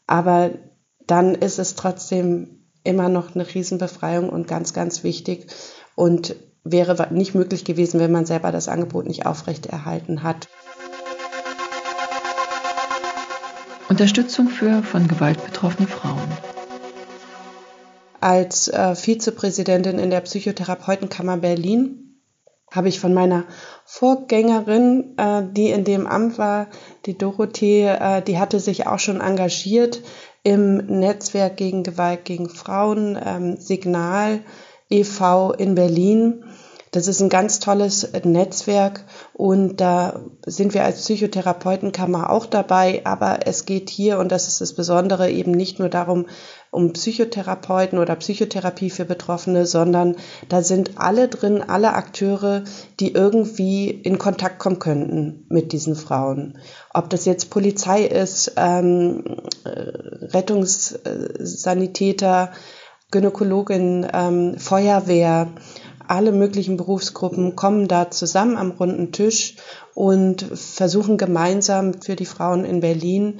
Aber 0.07 0.49
dann 1.05 1.35
ist 1.35 1.59
es 1.59 1.75
trotzdem 1.75 2.58
immer 2.83 3.09
noch 3.09 3.35
eine 3.35 3.45
Riesenbefreiung 3.45 4.29
und 4.29 4.47
ganz, 4.47 4.73
ganz 4.73 5.03
wichtig. 5.03 5.47
Und 5.95 6.35
wäre 6.63 7.13
nicht 7.13 7.35
möglich 7.35 7.65
gewesen, 7.65 7.99
wenn 7.99 8.11
man 8.11 8.25
selber 8.25 8.51
das 8.51 8.67
Angebot 8.67 9.05
nicht 9.05 9.25
aufrechterhalten 9.25 10.23
hat. 10.23 10.47
Unterstützung 13.89 14.49
für 14.49 14.83
von 14.83 15.07
Gewalt 15.07 15.43
betroffene 15.43 15.87
Frauen. 15.87 16.29
Als 18.21 18.67
äh, 18.67 18.95
Vizepräsidentin 18.95 19.97
in 19.97 20.11
der 20.11 20.21
Psychotherapeutenkammer 20.21 21.37
Berlin 21.37 22.21
habe 22.71 22.89
ich 22.89 22.99
von 22.99 23.13
meiner 23.13 23.45
Vorgängerin, 23.85 25.15
äh, 25.17 25.41
die 25.51 25.69
in 25.69 25.85
dem 25.85 26.05
Amt 26.05 26.37
war, 26.37 26.67
die 27.05 27.17
Dorothee, 27.17 27.87
äh, 27.87 28.21
die 28.21 28.37
hatte 28.37 28.59
sich 28.59 28.85
auch 28.85 28.99
schon 28.99 29.21
engagiert 29.21 30.01
im 30.43 30.77
Netzwerk 30.77 31.57
gegen 31.57 31.83
Gewalt 31.83 32.25
gegen 32.25 32.49
Frauen, 32.49 33.17
ähm, 33.23 33.57
Signal 33.57 34.41
e.V. 34.89 35.51
in 35.53 35.75
Berlin. 35.75 36.43
Das 36.91 37.07
ist 37.07 37.21
ein 37.21 37.29
ganz 37.29 37.59
tolles 37.59 38.13
Netzwerk 38.23 39.05
und 39.33 39.79
da 39.79 40.21
sind 40.45 40.73
wir 40.73 40.83
als 40.83 41.01
Psychotherapeutenkammer 41.01 42.31
auch 42.31 42.47
dabei. 42.47 43.01
Aber 43.03 43.45
es 43.45 43.65
geht 43.65 43.91
hier, 43.91 44.17
und 44.17 44.31
das 44.31 44.47
ist 44.47 44.59
das 44.59 44.73
Besondere, 44.73 45.29
eben 45.29 45.51
nicht 45.51 45.77
nur 45.77 45.89
darum, 45.89 46.25
um 46.71 46.93
Psychotherapeuten 46.93 47.99
oder 47.99 48.15
Psychotherapie 48.15 48.89
für 48.89 49.03
Betroffene, 49.05 49.65
sondern 49.65 50.15
da 50.49 50.61
sind 50.61 50.97
alle 50.97 51.27
drin, 51.27 51.63
alle 51.63 51.93
Akteure, 51.93 52.63
die 52.99 53.13
irgendwie 53.13 53.89
in 53.89 54.19
Kontakt 54.19 54.59
kommen 54.59 54.79
könnten 54.79 55.45
mit 55.49 55.71
diesen 55.71 55.95
Frauen. 55.95 56.59
Ob 56.93 57.09
das 57.09 57.23
jetzt 57.25 57.49
Polizei 57.49 58.03
ist, 58.03 58.53
ähm, 58.55 59.23
Rettungssanitäter, 59.65 62.51
Gynäkologin, 63.11 64.05
ähm, 64.13 64.59
Feuerwehr, 64.59 65.47
alle 66.09 66.31
möglichen 66.31 66.77
Berufsgruppen 66.77 67.55
kommen 67.55 67.87
da 67.87 68.09
zusammen 68.09 68.57
am 68.57 68.71
runden 68.71 69.11
Tisch 69.11 69.55
und 69.93 70.41
versuchen 70.41 71.17
gemeinsam 71.17 72.01
für 72.01 72.15
die 72.15 72.25
Frauen 72.25 72.65
in 72.65 72.79
Berlin 72.79 73.39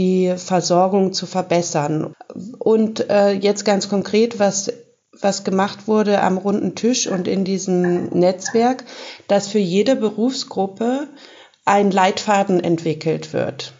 die 0.00 0.34
Versorgung 0.36 1.12
zu 1.12 1.26
verbessern. 1.26 2.14
Und 2.58 3.10
äh, 3.10 3.32
jetzt 3.32 3.64
ganz 3.64 3.88
konkret, 3.90 4.38
was 4.38 4.72
was 5.22 5.44
gemacht 5.44 5.86
wurde 5.86 6.22
am 6.22 6.38
runden 6.38 6.74
Tisch 6.74 7.06
und 7.06 7.28
in 7.28 7.44
diesem 7.44 8.06
Netzwerk, 8.06 8.84
dass 9.28 9.48
für 9.48 9.58
jede 9.58 9.96
Berufsgruppe 9.96 11.08
ein 11.66 11.90
Leitfaden 11.90 12.60
entwickelt 12.60 13.34
wird 13.34 13.74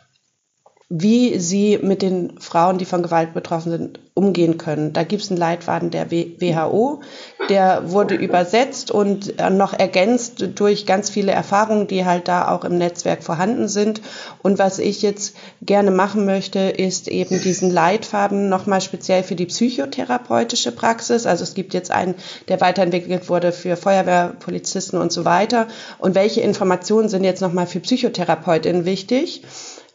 wie 0.93 1.39
sie 1.39 1.79
mit 1.81 2.03
den 2.03 2.41
Frauen, 2.41 2.79
die 2.79 2.85
von 2.85 3.05
Gewalt 3.05 3.33
betroffen 3.33 3.71
sind, 3.71 4.01
umgehen 4.15 4.59
können. 4.59 4.93
Da 4.93 5.05
gibt 5.05 5.23
es 5.23 5.31
einen 5.31 5.39
Leitfaden 5.39 5.93
der 5.93 6.11
WHO, 6.11 7.01
der 7.49 7.93
wurde 7.93 8.17
übersetzt 8.17 8.91
und 8.91 9.39
äh, 9.39 9.51
noch 9.51 9.73
ergänzt 9.73 10.45
durch 10.57 10.87
ganz 10.87 11.09
viele 11.09 11.31
Erfahrungen, 11.31 11.87
die 11.87 12.05
halt 12.05 12.27
da 12.27 12.49
auch 12.49 12.65
im 12.65 12.77
Netzwerk 12.77 13.23
vorhanden 13.23 13.69
sind. 13.69 14.03
Und 14.43 14.59
was 14.59 14.81
ich 14.81 15.01
jetzt 15.01 15.37
gerne 15.63 15.93
machen 15.93 16.27
möchte, 16.27 16.59
ist 16.59 17.07
eben 17.07 17.41
diesen 17.41 17.71
Leitfaden 17.71 18.49
nochmal 18.49 18.81
speziell 18.81 19.23
für 19.23 19.37
die 19.37 19.47
psychotherapeutische 19.47 20.73
Praxis. 20.73 21.25
Also 21.25 21.45
es 21.45 21.55
gibt 21.55 21.73
jetzt 21.73 21.93
einen, 21.93 22.17
der 22.49 22.61
weiterentwickelt 22.61 23.29
wurde 23.29 23.53
für 23.53 23.77
Feuerwehr, 23.77 24.35
Polizisten 24.41 24.97
und 24.97 25.13
so 25.13 25.25
weiter. 25.25 25.69
Und 25.99 26.17
welche 26.17 26.41
Informationen 26.41 27.09
sind 27.09 27.23
jetzt 27.23 27.43
nochmal 27.43 27.69
für 27.69 27.79
Psychotherapeutinnen 27.79 28.85
wichtig? 28.85 29.43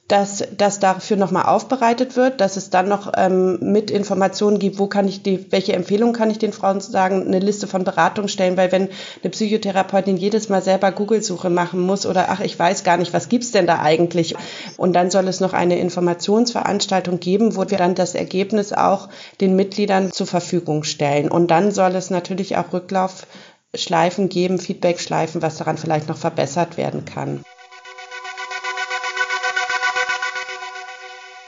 Dass 0.07 0.43
das 0.55 0.79
dafür 0.79 1.17
nochmal 1.17 1.45
aufbereitet 1.45 2.15
wird, 2.15 2.39
dass 2.39 2.57
es 2.57 2.69
dann 2.69 2.87
noch 2.87 3.11
ähm, 3.17 3.57
mit 3.59 3.89
Informationen 3.89 4.59
gibt, 4.59 4.77
wo 4.77 4.85
kann 4.85 5.07
ich 5.07 5.23
die, 5.23 5.51
welche 5.51 5.73
Empfehlungen 5.73 6.13
kann 6.13 6.29
ich 6.29 6.37
den 6.37 6.53
Frauen 6.53 6.79
sagen, 6.79 7.25
eine 7.25 7.39
Liste 7.39 7.65
von 7.65 7.83
Beratungsstellen, 7.83 8.55
weil 8.55 8.71
wenn 8.71 8.89
eine 9.23 9.31
Psychotherapeutin 9.31 10.17
jedes 10.17 10.47
Mal 10.47 10.61
selber 10.61 10.91
Google-Suche 10.91 11.49
machen 11.49 11.79
muss 11.79 12.05
oder 12.05 12.29
ach, 12.29 12.39
ich 12.39 12.57
weiß 12.57 12.83
gar 12.83 12.97
nicht, 12.97 13.13
was 13.13 13.29
gibt's 13.29 13.51
denn 13.51 13.65
da 13.65 13.79
eigentlich? 13.79 14.35
Und 14.77 14.93
dann 14.93 15.09
soll 15.09 15.27
es 15.27 15.39
noch 15.39 15.53
eine 15.53 15.79
Informationsveranstaltung 15.79 17.19
geben, 17.19 17.55
wo 17.55 17.67
wir 17.67 17.77
dann 17.79 17.95
das 17.95 18.13
Ergebnis 18.13 18.73
auch 18.73 19.09
den 19.41 19.55
Mitgliedern 19.55 20.11
zur 20.11 20.27
Verfügung 20.27 20.83
stellen. 20.83 21.31
Und 21.31 21.49
dann 21.49 21.71
soll 21.71 21.95
es 21.95 22.11
natürlich 22.11 22.57
auch 22.57 22.71
Rücklaufschleifen 22.71 24.29
geben, 24.29 24.59
Feedbackschleifen, 24.59 25.41
was 25.41 25.57
daran 25.57 25.79
vielleicht 25.79 26.09
noch 26.09 26.17
verbessert 26.17 26.77
werden 26.77 27.05
kann. 27.05 27.43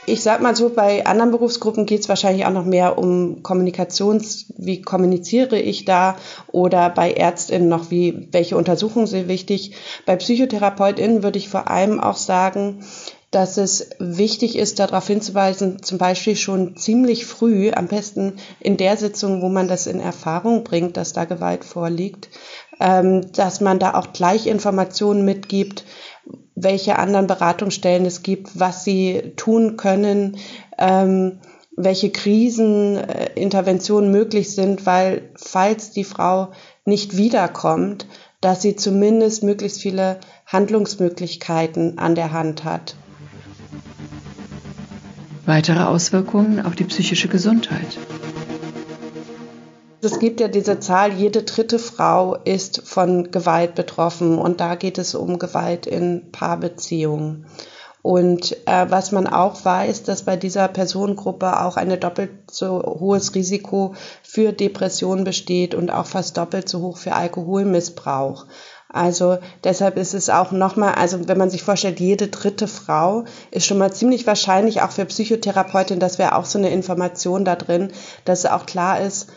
Ich 0.08 0.22
sag 0.22 0.40
mal 0.40 0.56
so, 0.56 0.70
bei 0.70 1.06
anderen 1.06 1.30
Berufsgruppen 1.30 1.86
geht 1.86 2.00
es 2.00 2.08
wahrscheinlich 2.08 2.46
auch 2.46 2.52
noch 2.52 2.64
mehr 2.64 2.98
um 2.98 3.42
Kommunikations, 3.42 4.52
wie 4.56 4.82
kommuniziere 4.82 5.58
ich 5.58 5.84
da 5.84 6.16
oder 6.50 6.90
bei 6.90 7.12
Ärztinnen 7.12 7.68
noch, 7.68 7.90
wie, 7.90 8.28
welche 8.32 8.56
Untersuchungen 8.56 9.06
sind 9.06 9.28
wichtig. 9.28 9.72
Bei 10.06 10.16
PsychotherapeutInnen 10.16 11.22
würde 11.22 11.38
ich 11.38 11.48
vor 11.48 11.70
allem 11.70 12.00
auch 12.00 12.16
sagen, 12.16 12.84
dass 13.30 13.58
es 13.58 13.90
wichtig 13.98 14.56
ist, 14.56 14.78
darauf 14.78 15.06
hinzuweisen, 15.06 15.82
zum 15.82 15.98
Beispiel 15.98 16.34
schon 16.34 16.76
ziemlich 16.76 17.26
früh, 17.26 17.70
am 17.70 17.86
besten 17.86 18.38
in 18.58 18.78
der 18.78 18.96
Sitzung, 18.96 19.42
wo 19.42 19.50
man 19.50 19.68
das 19.68 19.86
in 19.86 20.00
Erfahrung 20.00 20.64
bringt, 20.64 20.96
dass 20.96 21.12
da 21.12 21.26
Gewalt 21.26 21.64
vorliegt, 21.64 22.30
ähm, 22.80 23.30
dass 23.32 23.60
man 23.60 23.78
da 23.78 23.94
auch 23.94 24.14
gleich 24.14 24.46
Informationen 24.46 25.26
mitgibt, 25.26 25.84
welche 26.62 26.98
anderen 26.98 27.26
Beratungsstellen 27.26 28.06
es 28.06 28.22
gibt, 28.22 28.58
was 28.58 28.84
sie 28.84 29.32
tun 29.36 29.76
können, 29.76 30.36
ähm, 30.78 31.38
welche 31.76 32.10
Kriseninterventionen 32.10 34.10
möglich 34.10 34.54
sind, 34.54 34.86
weil 34.86 35.30
falls 35.36 35.92
die 35.92 36.04
Frau 36.04 36.48
nicht 36.84 37.16
wiederkommt, 37.16 38.06
dass 38.40 38.62
sie 38.62 38.76
zumindest 38.76 39.42
möglichst 39.42 39.80
viele 39.80 40.18
Handlungsmöglichkeiten 40.46 41.98
an 41.98 42.14
der 42.14 42.32
Hand 42.32 42.64
hat. 42.64 42.94
Weitere 45.46 45.84
Auswirkungen 45.84 46.64
auf 46.64 46.74
die 46.74 46.84
psychische 46.84 47.28
Gesundheit. 47.28 47.98
Es 50.00 50.20
gibt 50.20 50.38
ja 50.38 50.46
diese 50.46 50.78
Zahl, 50.78 51.12
jede 51.12 51.42
dritte 51.42 51.80
Frau 51.80 52.36
ist 52.44 52.82
von 52.84 53.32
Gewalt 53.32 53.74
betroffen 53.74 54.38
und 54.38 54.60
da 54.60 54.76
geht 54.76 54.96
es 54.96 55.16
um 55.16 55.40
Gewalt 55.40 55.86
in 55.86 56.30
Paarbeziehungen. 56.30 57.46
Und 58.00 58.56
äh, 58.66 58.86
was 58.88 59.10
man 59.10 59.26
auch 59.26 59.64
weiß, 59.64 60.04
dass 60.04 60.22
bei 60.22 60.36
dieser 60.36 60.68
Personengruppe 60.68 61.60
auch 61.60 61.76
ein 61.76 61.98
doppelt 61.98 62.30
so 62.48 62.80
hohes 62.80 63.34
Risiko 63.34 63.94
für 64.22 64.52
Depressionen 64.52 65.24
besteht 65.24 65.74
und 65.74 65.90
auch 65.90 66.06
fast 66.06 66.36
doppelt 66.36 66.68
so 66.68 66.80
hoch 66.80 66.96
für 66.96 67.14
Alkoholmissbrauch. 67.14 68.46
Also 68.88 69.38
deshalb 69.64 69.98
ist 69.98 70.14
es 70.14 70.30
auch 70.30 70.52
nochmal, 70.52 70.94
also 70.94 71.28
wenn 71.28 71.36
man 71.36 71.50
sich 71.50 71.64
vorstellt, 71.64 71.98
jede 71.98 72.28
dritte 72.28 72.68
Frau 72.68 73.24
ist 73.50 73.66
schon 73.66 73.78
mal 73.78 73.92
ziemlich 73.92 74.26
wahrscheinlich 74.28 74.80
auch 74.80 74.92
für 74.92 75.04
Psychotherapeutin, 75.04 75.98
das 75.98 76.18
wäre 76.18 76.36
auch 76.36 76.46
so 76.46 76.58
eine 76.58 76.70
Information 76.70 77.44
da 77.44 77.56
drin, 77.56 77.90
dass 78.24 78.46
auch 78.46 78.64
klar 78.64 79.00
ist, 79.00 79.28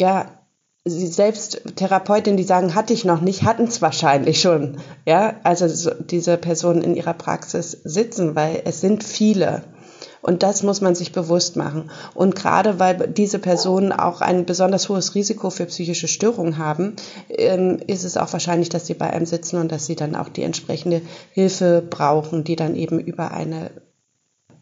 ja, 0.00 0.38
selbst 0.84 1.62
Therapeutinnen, 1.76 2.36
die 2.36 2.44
sagen, 2.44 2.74
hatte 2.74 2.92
ich 2.92 3.04
noch 3.04 3.20
nicht, 3.20 3.42
hatten 3.42 3.64
es 3.64 3.82
wahrscheinlich 3.82 4.40
schon. 4.40 4.78
Ja, 5.06 5.34
also 5.42 5.68
so, 5.68 5.90
diese 5.94 6.36
Personen 6.36 6.82
in 6.82 6.94
ihrer 6.94 7.14
Praxis 7.14 7.72
sitzen, 7.84 8.34
weil 8.34 8.62
es 8.64 8.80
sind 8.80 9.04
viele. 9.04 9.64
Und 10.20 10.42
das 10.42 10.62
muss 10.62 10.80
man 10.80 10.94
sich 10.94 11.12
bewusst 11.12 11.56
machen. 11.56 11.90
Und 12.14 12.34
gerade 12.34 12.80
weil 12.80 13.08
diese 13.08 13.38
Personen 13.38 13.92
auch 13.92 14.20
ein 14.20 14.46
besonders 14.46 14.88
hohes 14.88 15.14
Risiko 15.14 15.50
für 15.50 15.66
psychische 15.66 16.08
Störungen 16.08 16.58
haben, 16.58 16.96
ähm, 17.28 17.78
ist 17.86 18.04
es 18.04 18.16
auch 18.16 18.32
wahrscheinlich, 18.32 18.68
dass 18.68 18.86
sie 18.86 18.94
bei 18.94 19.10
einem 19.10 19.26
sitzen 19.26 19.60
und 19.60 19.70
dass 19.70 19.86
sie 19.86 19.96
dann 19.96 20.16
auch 20.16 20.28
die 20.28 20.42
entsprechende 20.42 21.02
Hilfe 21.32 21.82
brauchen, 21.88 22.44
die 22.44 22.56
dann 22.56 22.74
eben 22.74 22.98
über 22.98 23.30
eine 23.30 23.70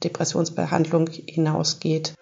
Depressionsbehandlung 0.05 1.09
hinausgeht. 1.26 2.14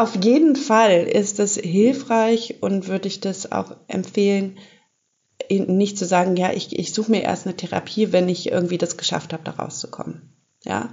Auf 0.00 0.24
jeden 0.24 0.56
Fall 0.56 1.02
ist 1.02 1.38
es 1.40 1.56
hilfreich 1.56 2.56
und 2.62 2.88
würde 2.88 3.08
ich 3.08 3.20
das 3.20 3.52
auch 3.52 3.76
empfehlen, 3.86 4.58
nicht 5.50 5.98
zu 5.98 6.06
sagen, 6.06 6.36
ja, 6.36 6.52
ich, 6.52 6.78
ich 6.78 6.94
suche 6.94 7.10
mir 7.10 7.22
erst 7.22 7.46
eine 7.46 7.56
Therapie, 7.56 8.12
wenn 8.12 8.28
ich 8.28 8.50
irgendwie 8.50 8.78
das 8.78 8.96
geschafft 8.96 9.32
habe, 9.32 9.42
da 9.44 9.52
rauszukommen. 9.52 10.32
Ja, 10.64 10.90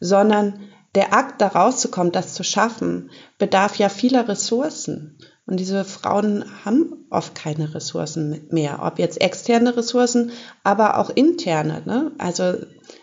sondern 0.00 0.60
der 0.94 1.12
Akt, 1.12 1.40
da 1.40 1.48
rauszukommen, 1.48 2.12
das 2.12 2.32
zu 2.34 2.44
schaffen, 2.44 3.10
bedarf 3.38 3.76
ja 3.76 3.88
vieler 3.88 4.28
Ressourcen. 4.28 5.18
Und 5.46 5.60
diese 5.60 5.84
Frauen 5.84 6.44
haben 6.64 7.06
oft 7.10 7.34
keine 7.34 7.74
Ressourcen 7.74 8.46
mehr, 8.50 8.80
ob 8.82 8.98
jetzt 8.98 9.20
externe 9.20 9.76
Ressourcen, 9.76 10.32
aber 10.64 10.98
auch 10.98 11.10
interne. 11.10 11.82
Ne? 11.84 12.12
Also 12.18 12.54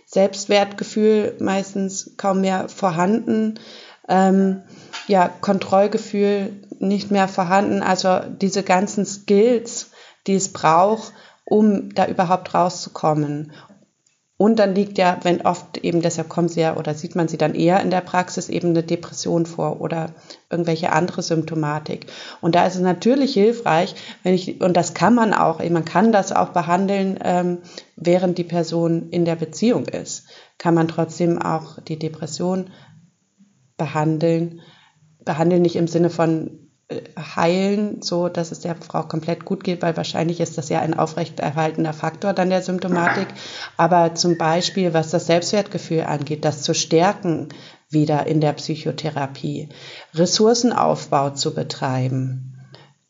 Selbstwertgefühl 0.06 1.38
meistens 1.40 2.16
kaum 2.18 2.42
mehr 2.42 2.70
vorhanden, 2.70 3.60
ähm, 4.08 4.62
ja, 5.08 5.30
Kontrollgefühl 5.30 6.54
nicht 6.80 7.12
mehr 7.12 7.28
vorhanden. 7.28 7.82
Also 7.82 8.20
diese 8.42 8.64
ganzen 8.64 9.06
Skills, 9.06 9.92
die 10.28 10.36
es 10.36 10.52
braucht, 10.52 11.14
um 11.46 11.94
da 11.94 12.08
überhaupt 12.08 12.54
rauszukommen. 12.54 13.52
Und 14.36 14.58
dann 14.58 14.76
liegt 14.76 14.98
ja, 14.98 15.20
wenn 15.24 15.42
oft 15.42 15.78
eben, 15.78 16.02
deshalb 16.02 16.28
kommen 16.28 16.50
sie 16.50 16.62
ja 16.62 16.76
oder 16.76 16.96
sieht 16.96 17.16
man 17.16 17.28
sie 17.28 17.38
dann 17.38 17.54
eher 17.54 17.82
in 17.82 17.92
der 17.92 18.02
Praxis 18.02 18.50
eben 18.50 18.70
eine 18.70 18.84
Depression 18.84 19.46
vor 19.46 19.80
oder 19.80 20.10
irgendwelche 20.50 20.92
andere 20.92 21.22
Symptomatik. 21.22 22.08
Und 22.42 22.56
da 22.56 22.66
ist 22.66 22.76
es 22.76 22.82
natürlich 22.82 23.34
hilfreich, 23.34 23.96
wenn 24.24 24.34
ich, 24.34 24.60
und 24.60 24.76
das 24.76 24.94
kann 24.94 25.14
man 25.14 25.34
auch, 25.34 25.60
man 25.70 25.86
kann 25.86 26.12
das 26.12 26.32
auch 26.32 26.50
behandeln, 26.50 27.20
ähm, 27.24 27.60
während 27.96 28.38
die 28.38 28.44
Person 28.44 29.10
in 29.12 29.24
der 29.24 29.36
Beziehung 29.36 29.86
ist, 29.86 30.26
kann 30.58 30.74
man 30.74 30.88
trotzdem 30.88 31.42
auch 31.42 31.80
die 31.82 32.00
Depression 32.00 32.72
behandeln. 33.78 34.62
Behandeln 35.24 35.62
nicht 35.62 35.76
im 35.76 35.88
Sinne 35.88 36.10
von 36.10 36.64
heilen, 37.18 38.02
so 38.02 38.30
dass 38.30 38.52
es 38.52 38.60
der 38.60 38.76
Frau 38.76 39.04
komplett 39.04 39.46
gut 39.46 39.64
geht, 39.64 39.82
weil 39.82 39.96
wahrscheinlich 39.96 40.40
ist 40.40 40.58
das 40.58 40.70
ja 40.70 40.80
ein 40.80 40.94
aufrechterhaltender 40.94 41.94
Faktor 41.94 42.34
dann 42.34 42.50
der 42.50 42.62
Symptomatik. 42.62 43.28
Aber 43.78 44.16
zum 44.16 44.38
Beispiel, 44.38 44.94
was 44.94 45.10
das 45.10 45.28
Selbstwertgefühl 45.28 46.02
angeht, 46.02 46.46
das 46.46 46.62
zu 46.62 46.74
stärken 46.74 47.50
wieder 47.90 48.28
in 48.28 48.42
der 48.42 48.54
Psychotherapie, 48.54 49.70
Ressourcenaufbau 50.14 51.32
zu 51.32 51.54
betreiben, 51.54 52.60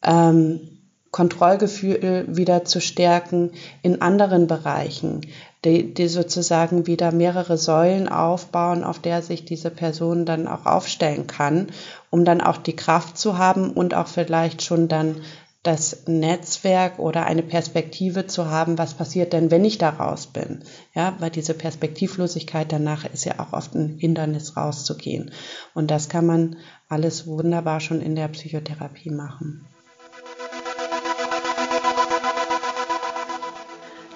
ähm, 0.04 0.73
Kontrollgefühl 1.14 2.26
wieder 2.28 2.66
zu 2.66 2.82
stärken 2.82 3.52
in 3.84 4.02
anderen 4.02 4.48
Bereichen, 4.48 5.22
die, 5.64 5.94
die 5.94 6.08
sozusagen 6.08 6.88
wieder 6.88 7.12
mehrere 7.12 7.56
Säulen 7.56 8.10
aufbauen, 8.10 8.84
auf 8.84 8.98
der 8.98 9.22
sich 9.22 9.46
diese 9.46 9.70
Person 9.70 10.26
dann 10.26 10.48
auch 10.48 10.66
aufstellen 10.66 11.28
kann, 11.28 11.68
um 12.10 12.26
dann 12.26 12.42
auch 12.42 12.58
die 12.58 12.76
Kraft 12.76 13.18
zu 13.20 13.38
haben 13.38 13.72
und 13.72 13.94
auch 13.94 14.08
vielleicht 14.08 14.64
schon 14.64 14.88
dann 14.88 15.18
das 15.62 16.08
Netzwerk 16.08 16.98
oder 16.98 17.28
eine 17.28 17.44
Perspektive 17.44 18.26
zu 18.26 18.50
haben, 18.50 18.80
was 18.80 18.96
passiert 18.96 19.34
denn, 19.34 19.52
wenn 19.52 19.64
ich 19.64 19.78
da 19.78 19.92
raus 19.92 20.26
bin? 20.26 20.64
Ja, 20.96 21.16
weil 21.20 21.30
diese 21.30 21.54
Perspektivlosigkeit 21.54 22.72
danach 22.72 23.06
ist 23.06 23.24
ja 23.24 23.40
auch 23.40 23.54
oft 23.54 23.76
ein 23.76 23.98
Hindernis 24.00 24.58
rauszugehen. 24.58 25.32
Und 25.76 25.92
das 25.92 26.10
kann 26.10 26.26
man 26.26 26.56
alles 26.90 27.28
wunderbar 27.28 27.82
schon 27.82 28.02
in 28.02 28.16
der 28.16 28.30
Psychotherapie 28.30 29.12
machen. 29.12 29.68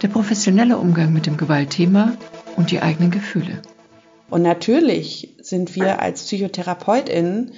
Der 0.02 0.08
professionelle 0.10 0.78
Umgang 0.78 1.14
mit 1.14 1.26
dem 1.26 1.38
Gewaltthema 1.38 2.14
und 2.56 2.72
die 2.72 2.82
eigenen 2.82 3.12
Gefühle. 3.12 3.62
Und 4.30 4.42
natürlich 4.42 5.36
sind 5.42 5.76
wir 5.76 6.02
als 6.02 6.24
PsychotherapeutInnen, 6.24 7.54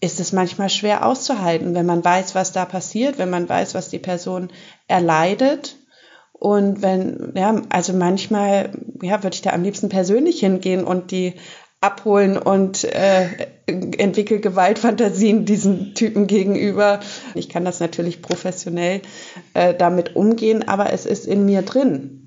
ist 0.00 0.20
es 0.20 0.32
manchmal 0.32 0.70
schwer 0.70 1.06
auszuhalten, 1.06 1.74
wenn 1.74 1.86
man 1.86 2.04
weiß, 2.04 2.34
was 2.34 2.52
da 2.52 2.64
passiert, 2.64 3.18
wenn 3.18 3.30
man 3.30 3.48
weiß, 3.48 3.74
was 3.74 3.90
die 3.90 3.98
Person 3.98 4.50
erleidet. 4.86 5.76
Und 6.32 6.82
wenn, 6.82 7.32
ja, 7.36 7.62
also 7.70 7.92
manchmal, 7.92 8.72
ja, 9.02 9.22
würde 9.22 9.34
ich 9.34 9.42
da 9.42 9.50
am 9.50 9.62
liebsten 9.62 9.88
persönlich 9.88 10.40
hingehen 10.40 10.84
und 10.84 11.10
die 11.10 11.34
abholen 11.84 12.38
und 12.38 12.84
äh, 12.84 13.46
entwickle 13.66 14.40
Gewaltfantasien 14.40 15.44
diesen 15.44 15.94
Typen 15.94 16.26
gegenüber. 16.26 17.00
Ich 17.34 17.48
kann 17.48 17.64
das 17.64 17.80
natürlich 17.80 18.22
professionell 18.22 19.02
äh, 19.52 19.74
damit 19.74 20.16
umgehen, 20.16 20.66
aber 20.66 20.92
es 20.92 21.06
ist 21.06 21.26
in 21.26 21.44
mir 21.44 21.62
drin. 21.62 22.20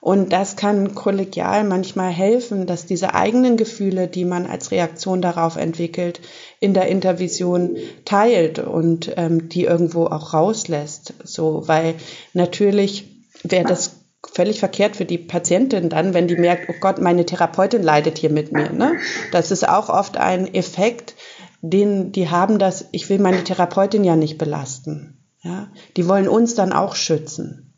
Und 0.00 0.34
das 0.34 0.56
kann 0.56 0.94
kollegial 0.94 1.64
manchmal 1.64 2.10
helfen, 2.10 2.66
dass 2.66 2.84
diese 2.84 3.14
eigenen 3.14 3.56
Gefühle, 3.56 4.06
die 4.06 4.26
man 4.26 4.44
als 4.44 4.70
Reaktion 4.70 5.22
darauf 5.22 5.56
entwickelt, 5.56 6.20
in 6.60 6.74
der 6.74 6.88
Intervision 6.88 7.78
teilt 8.04 8.58
und 8.58 9.14
ähm, 9.16 9.48
die 9.48 9.64
irgendwo 9.64 10.04
auch 10.04 10.34
rauslässt. 10.34 11.14
So, 11.24 11.68
weil 11.68 11.94
natürlich 12.34 13.06
wäre 13.44 13.64
das 13.64 14.03
völlig 14.32 14.60
verkehrt 14.60 14.96
für 14.96 15.04
die 15.04 15.18
Patientin 15.18 15.88
dann, 15.88 16.14
wenn 16.14 16.28
die 16.28 16.36
merkt, 16.36 16.68
oh 16.68 16.74
Gott, 16.80 17.00
meine 17.00 17.26
Therapeutin 17.26 17.82
leidet 17.82 18.18
hier 18.18 18.30
mit 18.30 18.52
mir. 18.52 18.70
Ne? 18.70 18.98
Das 19.32 19.50
ist 19.50 19.68
auch 19.68 19.88
oft 19.88 20.16
ein 20.16 20.52
Effekt, 20.52 21.14
den 21.60 22.12
die 22.12 22.30
haben, 22.30 22.58
dass 22.58 22.86
ich 22.92 23.08
will 23.08 23.18
meine 23.18 23.44
Therapeutin 23.44 24.04
ja 24.04 24.16
nicht 24.16 24.38
belasten. 24.38 25.18
Ja? 25.42 25.68
Die 25.96 26.08
wollen 26.08 26.28
uns 26.28 26.54
dann 26.54 26.72
auch 26.72 26.94
schützen. 26.94 27.74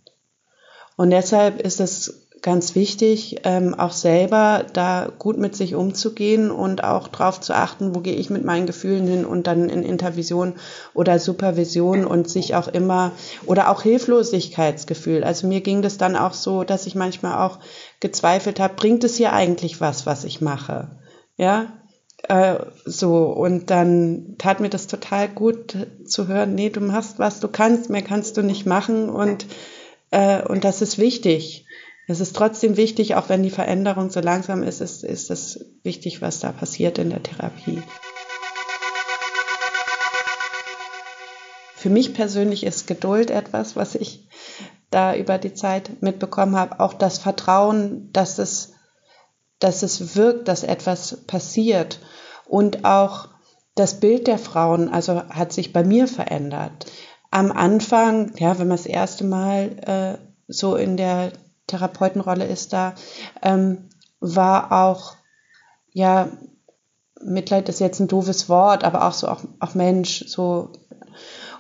Und 0.96 1.10
deshalb 1.10 1.60
ist 1.60 1.80
es 1.80 2.25
ganz 2.46 2.76
wichtig, 2.76 3.40
ähm, 3.42 3.74
auch 3.74 3.90
selber 3.90 4.64
da 4.72 5.10
gut 5.18 5.36
mit 5.36 5.56
sich 5.56 5.74
umzugehen 5.74 6.52
und 6.52 6.84
auch 6.84 7.08
darauf 7.08 7.40
zu 7.40 7.52
achten, 7.52 7.92
wo 7.92 7.98
gehe 7.98 8.14
ich 8.14 8.30
mit 8.30 8.44
meinen 8.44 8.66
Gefühlen 8.66 9.04
hin 9.08 9.24
und 9.24 9.48
dann 9.48 9.68
in 9.68 9.82
Intervision 9.82 10.54
oder 10.94 11.18
Supervision 11.18 12.06
und 12.06 12.30
sich 12.30 12.54
auch 12.54 12.68
immer 12.68 13.10
oder 13.46 13.68
auch 13.68 13.82
Hilflosigkeitsgefühl. 13.82 15.24
Also 15.24 15.48
mir 15.48 15.60
ging 15.60 15.82
das 15.82 15.98
dann 15.98 16.14
auch 16.14 16.34
so, 16.34 16.62
dass 16.62 16.86
ich 16.86 16.94
manchmal 16.94 17.44
auch 17.44 17.58
gezweifelt 17.98 18.60
habe, 18.60 18.74
bringt 18.74 19.02
es 19.02 19.16
hier 19.16 19.32
eigentlich 19.32 19.80
was, 19.80 20.06
was 20.06 20.22
ich 20.22 20.40
mache? 20.40 20.92
Ja, 21.36 21.72
äh, 22.28 22.58
so 22.84 23.24
und 23.24 23.70
dann 23.70 24.36
tat 24.38 24.60
mir 24.60 24.70
das 24.70 24.86
total 24.86 25.28
gut 25.28 25.76
zu 26.04 26.28
hören, 26.28 26.54
nee, 26.54 26.70
du 26.70 26.80
machst 26.80 27.18
was 27.18 27.40
du 27.40 27.48
kannst, 27.48 27.90
mehr 27.90 28.02
kannst 28.02 28.36
du 28.36 28.42
nicht 28.42 28.66
machen 28.66 29.10
und 29.10 29.46
äh, 30.12 30.42
und 30.46 30.62
das 30.62 30.80
ist 30.80 30.98
wichtig 30.98 31.64
es 32.06 32.20
ist 32.20 32.36
trotzdem 32.36 32.76
wichtig, 32.76 33.16
auch 33.16 33.28
wenn 33.28 33.42
die 33.42 33.50
Veränderung 33.50 34.10
so 34.10 34.20
langsam 34.20 34.62
ist, 34.62 34.80
ist, 34.80 35.02
ist 35.02 35.30
es 35.30 35.64
wichtig, 35.82 36.22
was 36.22 36.38
da 36.38 36.52
passiert 36.52 36.98
in 36.98 37.10
der 37.10 37.22
Therapie. 37.22 37.82
Für 41.74 41.90
mich 41.90 42.14
persönlich 42.14 42.64
ist 42.64 42.86
Geduld 42.86 43.30
etwas, 43.30 43.76
was 43.76 43.94
ich 43.94 44.28
da 44.90 45.14
über 45.16 45.38
die 45.38 45.54
Zeit 45.54 46.00
mitbekommen 46.00 46.56
habe. 46.56 46.80
Auch 46.80 46.94
das 46.94 47.18
Vertrauen, 47.18 48.10
dass 48.12 48.38
es, 48.38 48.72
dass 49.58 49.82
es 49.82 50.16
wirkt, 50.16 50.48
dass 50.48 50.62
etwas 50.62 51.24
passiert. 51.26 52.00
Und 52.46 52.84
auch 52.84 53.28
das 53.74 54.00
Bild 54.00 54.26
der 54.26 54.38
Frauen, 54.38 54.88
also 54.88 55.22
hat 55.28 55.52
sich 55.52 55.72
bei 55.72 55.82
mir 55.82 56.06
verändert. 56.06 56.86
Am 57.30 57.50
Anfang, 57.50 58.32
ja, 58.36 58.58
wenn 58.58 58.68
man 58.68 58.76
das 58.76 58.86
erste 58.86 59.24
Mal 59.24 60.18
äh, 60.18 60.26
so 60.48 60.76
in 60.76 60.96
der 60.96 61.32
Therapeutenrolle 61.66 62.46
ist 62.46 62.72
da, 62.72 62.94
ähm, 63.42 63.88
war 64.20 64.72
auch, 64.72 65.14
ja, 65.92 66.28
Mitleid 67.22 67.68
ist 67.68 67.80
jetzt 67.80 68.00
ein 68.00 68.08
doofes 68.08 68.48
Wort, 68.48 68.84
aber 68.84 69.06
auch 69.06 69.12
so, 69.12 69.28
auch, 69.28 69.42
auch 69.60 69.74
Mensch, 69.74 70.24
so. 70.26 70.70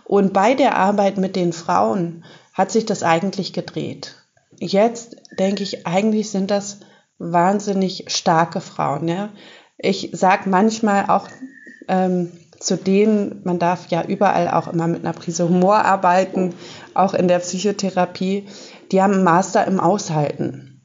Und 0.04 0.32
bei 0.32 0.54
der 0.54 0.76
Arbeit 0.76 1.16
mit 1.16 1.34
den 1.34 1.52
Frauen 1.52 2.24
hat 2.52 2.70
sich 2.70 2.86
das 2.86 3.02
eigentlich 3.02 3.52
gedreht. 3.52 4.16
Jetzt 4.58 5.16
denke 5.38 5.62
ich, 5.62 5.86
eigentlich 5.86 6.30
sind 6.30 6.50
das 6.50 6.80
wahnsinnig 7.18 8.04
starke 8.08 8.60
Frauen. 8.60 9.08
Ja? 9.08 9.30
Ich 9.78 10.10
sage 10.12 10.48
manchmal 10.48 11.06
auch 11.10 11.28
ähm, 11.88 12.32
zu 12.58 12.76
denen, 12.76 13.42
man 13.44 13.58
darf 13.58 13.88
ja 13.88 14.04
überall 14.04 14.48
auch 14.48 14.72
immer 14.72 14.86
mit 14.86 15.04
einer 15.04 15.12
Prise 15.12 15.48
Humor 15.48 15.84
arbeiten, 15.84 16.54
auch 16.94 17.14
in 17.14 17.28
der 17.28 17.40
Psychotherapie 17.40 18.46
die 18.92 19.02
haben 19.02 19.14
einen 19.14 19.24
Master 19.24 19.66
im 19.66 19.80
Aushalten. 19.80 20.82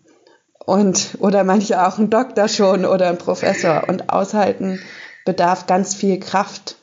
Und, 0.65 1.17
oder 1.19 1.43
manche 1.43 1.85
auch 1.85 1.97
einen 1.97 2.09
Doktor 2.09 2.47
schon 2.47 2.85
oder 2.85 3.09
einen 3.09 3.17
Professor. 3.17 3.83
Und 3.87 4.09
Aushalten 4.09 4.79
bedarf 5.25 5.67
ganz 5.67 5.95
viel 5.95 6.19
Kraft. 6.19 6.77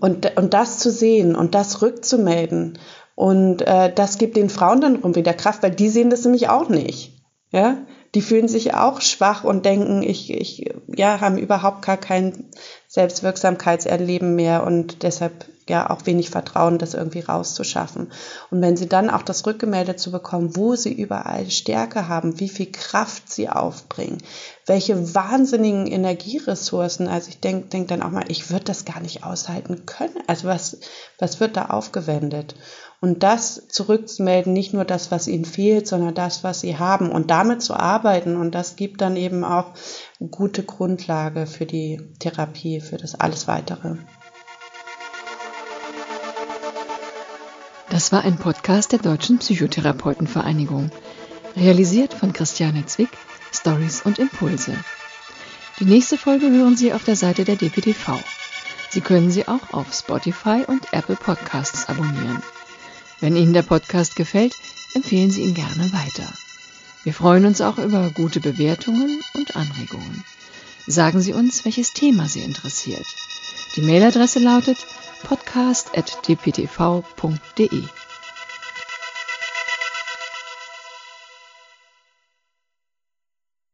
Und, 0.00 0.36
und 0.36 0.54
das 0.54 0.78
zu 0.78 0.90
sehen 0.90 1.34
und 1.34 1.54
das 1.54 1.82
rückzumelden. 1.82 2.78
Und 3.14 3.62
äh, 3.62 3.92
das 3.92 4.18
gibt 4.18 4.36
den 4.36 4.50
Frauen 4.50 4.80
dann 4.80 4.96
rum 4.96 5.14
wieder 5.14 5.32
Kraft, 5.32 5.62
weil 5.62 5.70
die 5.70 5.88
sehen 5.88 6.10
das 6.10 6.24
nämlich 6.24 6.48
auch 6.48 6.68
nicht. 6.68 7.12
Ja? 7.50 7.78
Die 8.14 8.22
fühlen 8.22 8.48
sich 8.48 8.74
auch 8.74 9.00
schwach 9.00 9.44
und 9.44 9.64
denken, 9.64 10.02
ich, 10.02 10.30
ich, 10.32 10.72
ja, 10.94 11.20
haben 11.20 11.38
überhaupt 11.38 11.82
gar 11.82 11.96
kein 11.96 12.50
Selbstwirksamkeitserleben 12.94 14.36
mehr 14.36 14.62
und 14.62 15.02
deshalb 15.02 15.46
ja 15.68 15.90
auch 15.90 16.06
wenig 16.06 16.30
Vertrauen, 16.30 16.78
das 16.78 16.94
irgendwie 16.94 17.18
rauszuschaffen. 17.18 18.12
Und 18.52 18.62
wenn 18.62 18.76
sie 18.76 18.88
dann 18.88 19.10
auch 19.10 19.22
das 19.22 19.44
rückgemeldet 19.46 19.98
zu 19.98 20.12
bekommen, 20.12 20.54
wo 20.54 20.76
sie 20.76 20.92
überall 20.92 21.50
Stärke 21.50 22.06
haben, 22.06 22.38
wie 22.38 22.48
viel 22.48 22.70
Kraft 22.70 23.32
sie 23.32 23.48
aufbringen, 23.48 24.18
welche 24.66 25.12
wahnsinnigen 25.12 25.88
Energieressourcen, 25.88 27.08
also 27.08 27.30
ich 27.30 27.40
denke 27.40 27.66
denk 27.66 27.88
dann 27.88 28.02
auch 28.02 28.10
mal, 28.10 28.26
ich 28.28 28.50
würde 28.50 28.66
das 28.66 28.84
gar 28.84 29.00
nicht 29.00 29.24
aushalten 29.24 29.86
können. 29.86 30.14
Also 30.28 30.46
was, 30.46 30.78
was 31.18 31.40
wird 31.40 31.56
da 31.56 31.66
aufgewendet? 31.66 32.54
Und 33.00 33.22
das 33.22 33.68
zurückzumelden, 33.68 34.54
nicht 34.54 34.72
nur 34.72 34.86
das, 34.86 35.10
was 35.10 35.28
ihnen 35.28 35.44
fehlt, 35.44 35.86
sondern 35.86 36.14
das, 36.14 36.42
was 36.42 36.60
sie 36.60 36.78
haben 36.78 37.10
und 37.10 37.30
damit 37.30 37.60
zu 37.60 37.74
arbeiten. 37.74 38.36
Und 38.36 38.54
das 38.54 38.76
gibt 38.76 39.02
dann 39.02 39.16
eben 39.16 39.44
auch 39.44 39.72
gute 40.18 40.62
Grundlage 40.62 41.46
für 41.46 41.66
die 41.66 42.00
Therapie, 42.18 42.80
für 42.80 42.96
das 42.96 43.14
alles 43.14 43.48
weitere. 43.48 43.96
Das 47.90 48.10
war 48.12 48.24
ein 48.24 48.36
Podcast 48.36 48.92
der 48.92 48.98
Deutschen 48.98 49.38
Psychotherapeutenvereinigung, 49.38 50.90
realisiert 51.56 52.14
von 52.14 52.32
Christiane 52.32 52.86
Zwick, 52.86 53.10
Stories 53.52 54.02
und 54.02 54.18
Impulse. 54.18 54.76
Die 55.78 55.84
nächste 55.84 56.16
Folge 56.18 56.50
hören 56.50 56.76
Sie 56.76 56.92
auf 56.92 57.04
der 57.04 57.16
Seite 57.16 57.44
der 57.44 57.56
DPTV. 57.56 58.18
Sie 58.90 59.00
können 59.00 59.30
sie 59.30 59.48
auch 59.48 59.72
auf 59.72 59.92
Spotify 59.92 60.64
und 60.66 60.92
Apple 60.92 61.16
Podcasts 61.16 61.88
abonnieren. 61.88 62.42
Wenn 63.20 63.36
Ihnen 63.36 63.52
der 63.52 63.62
Podcast 63.62 64.14
gefällt, 64.16 64.54
empfehlen 64.94 65.30
Sie 65.30 65.42
ihn 65.42 65.54
gerne 65.54 65.92
weiter. 65.92 66.32
Wir 67.04 67.14
freuen 67.14 67.44
uns 67.44 67.60
auch 67.60 67.78
über 67.78 68.10
gute 68.10 68.40
Bewertungen 68.40 69.20
und 69.34 69.54
Anregungen. 69.56 70.24
Sagen 70.86 71.20
Sie 71.20 71.34
uns, 71.34 71.64
welches 71.64 71.92
Thema 71.92 72.28
Sie 72.28 72.40
interessiert. 72.40 73.06
Die 73.76 73.82
Mailadresse 73.82 74.38
lautet 74.38 74.78
podcast.dptv.de. 75.22 77.82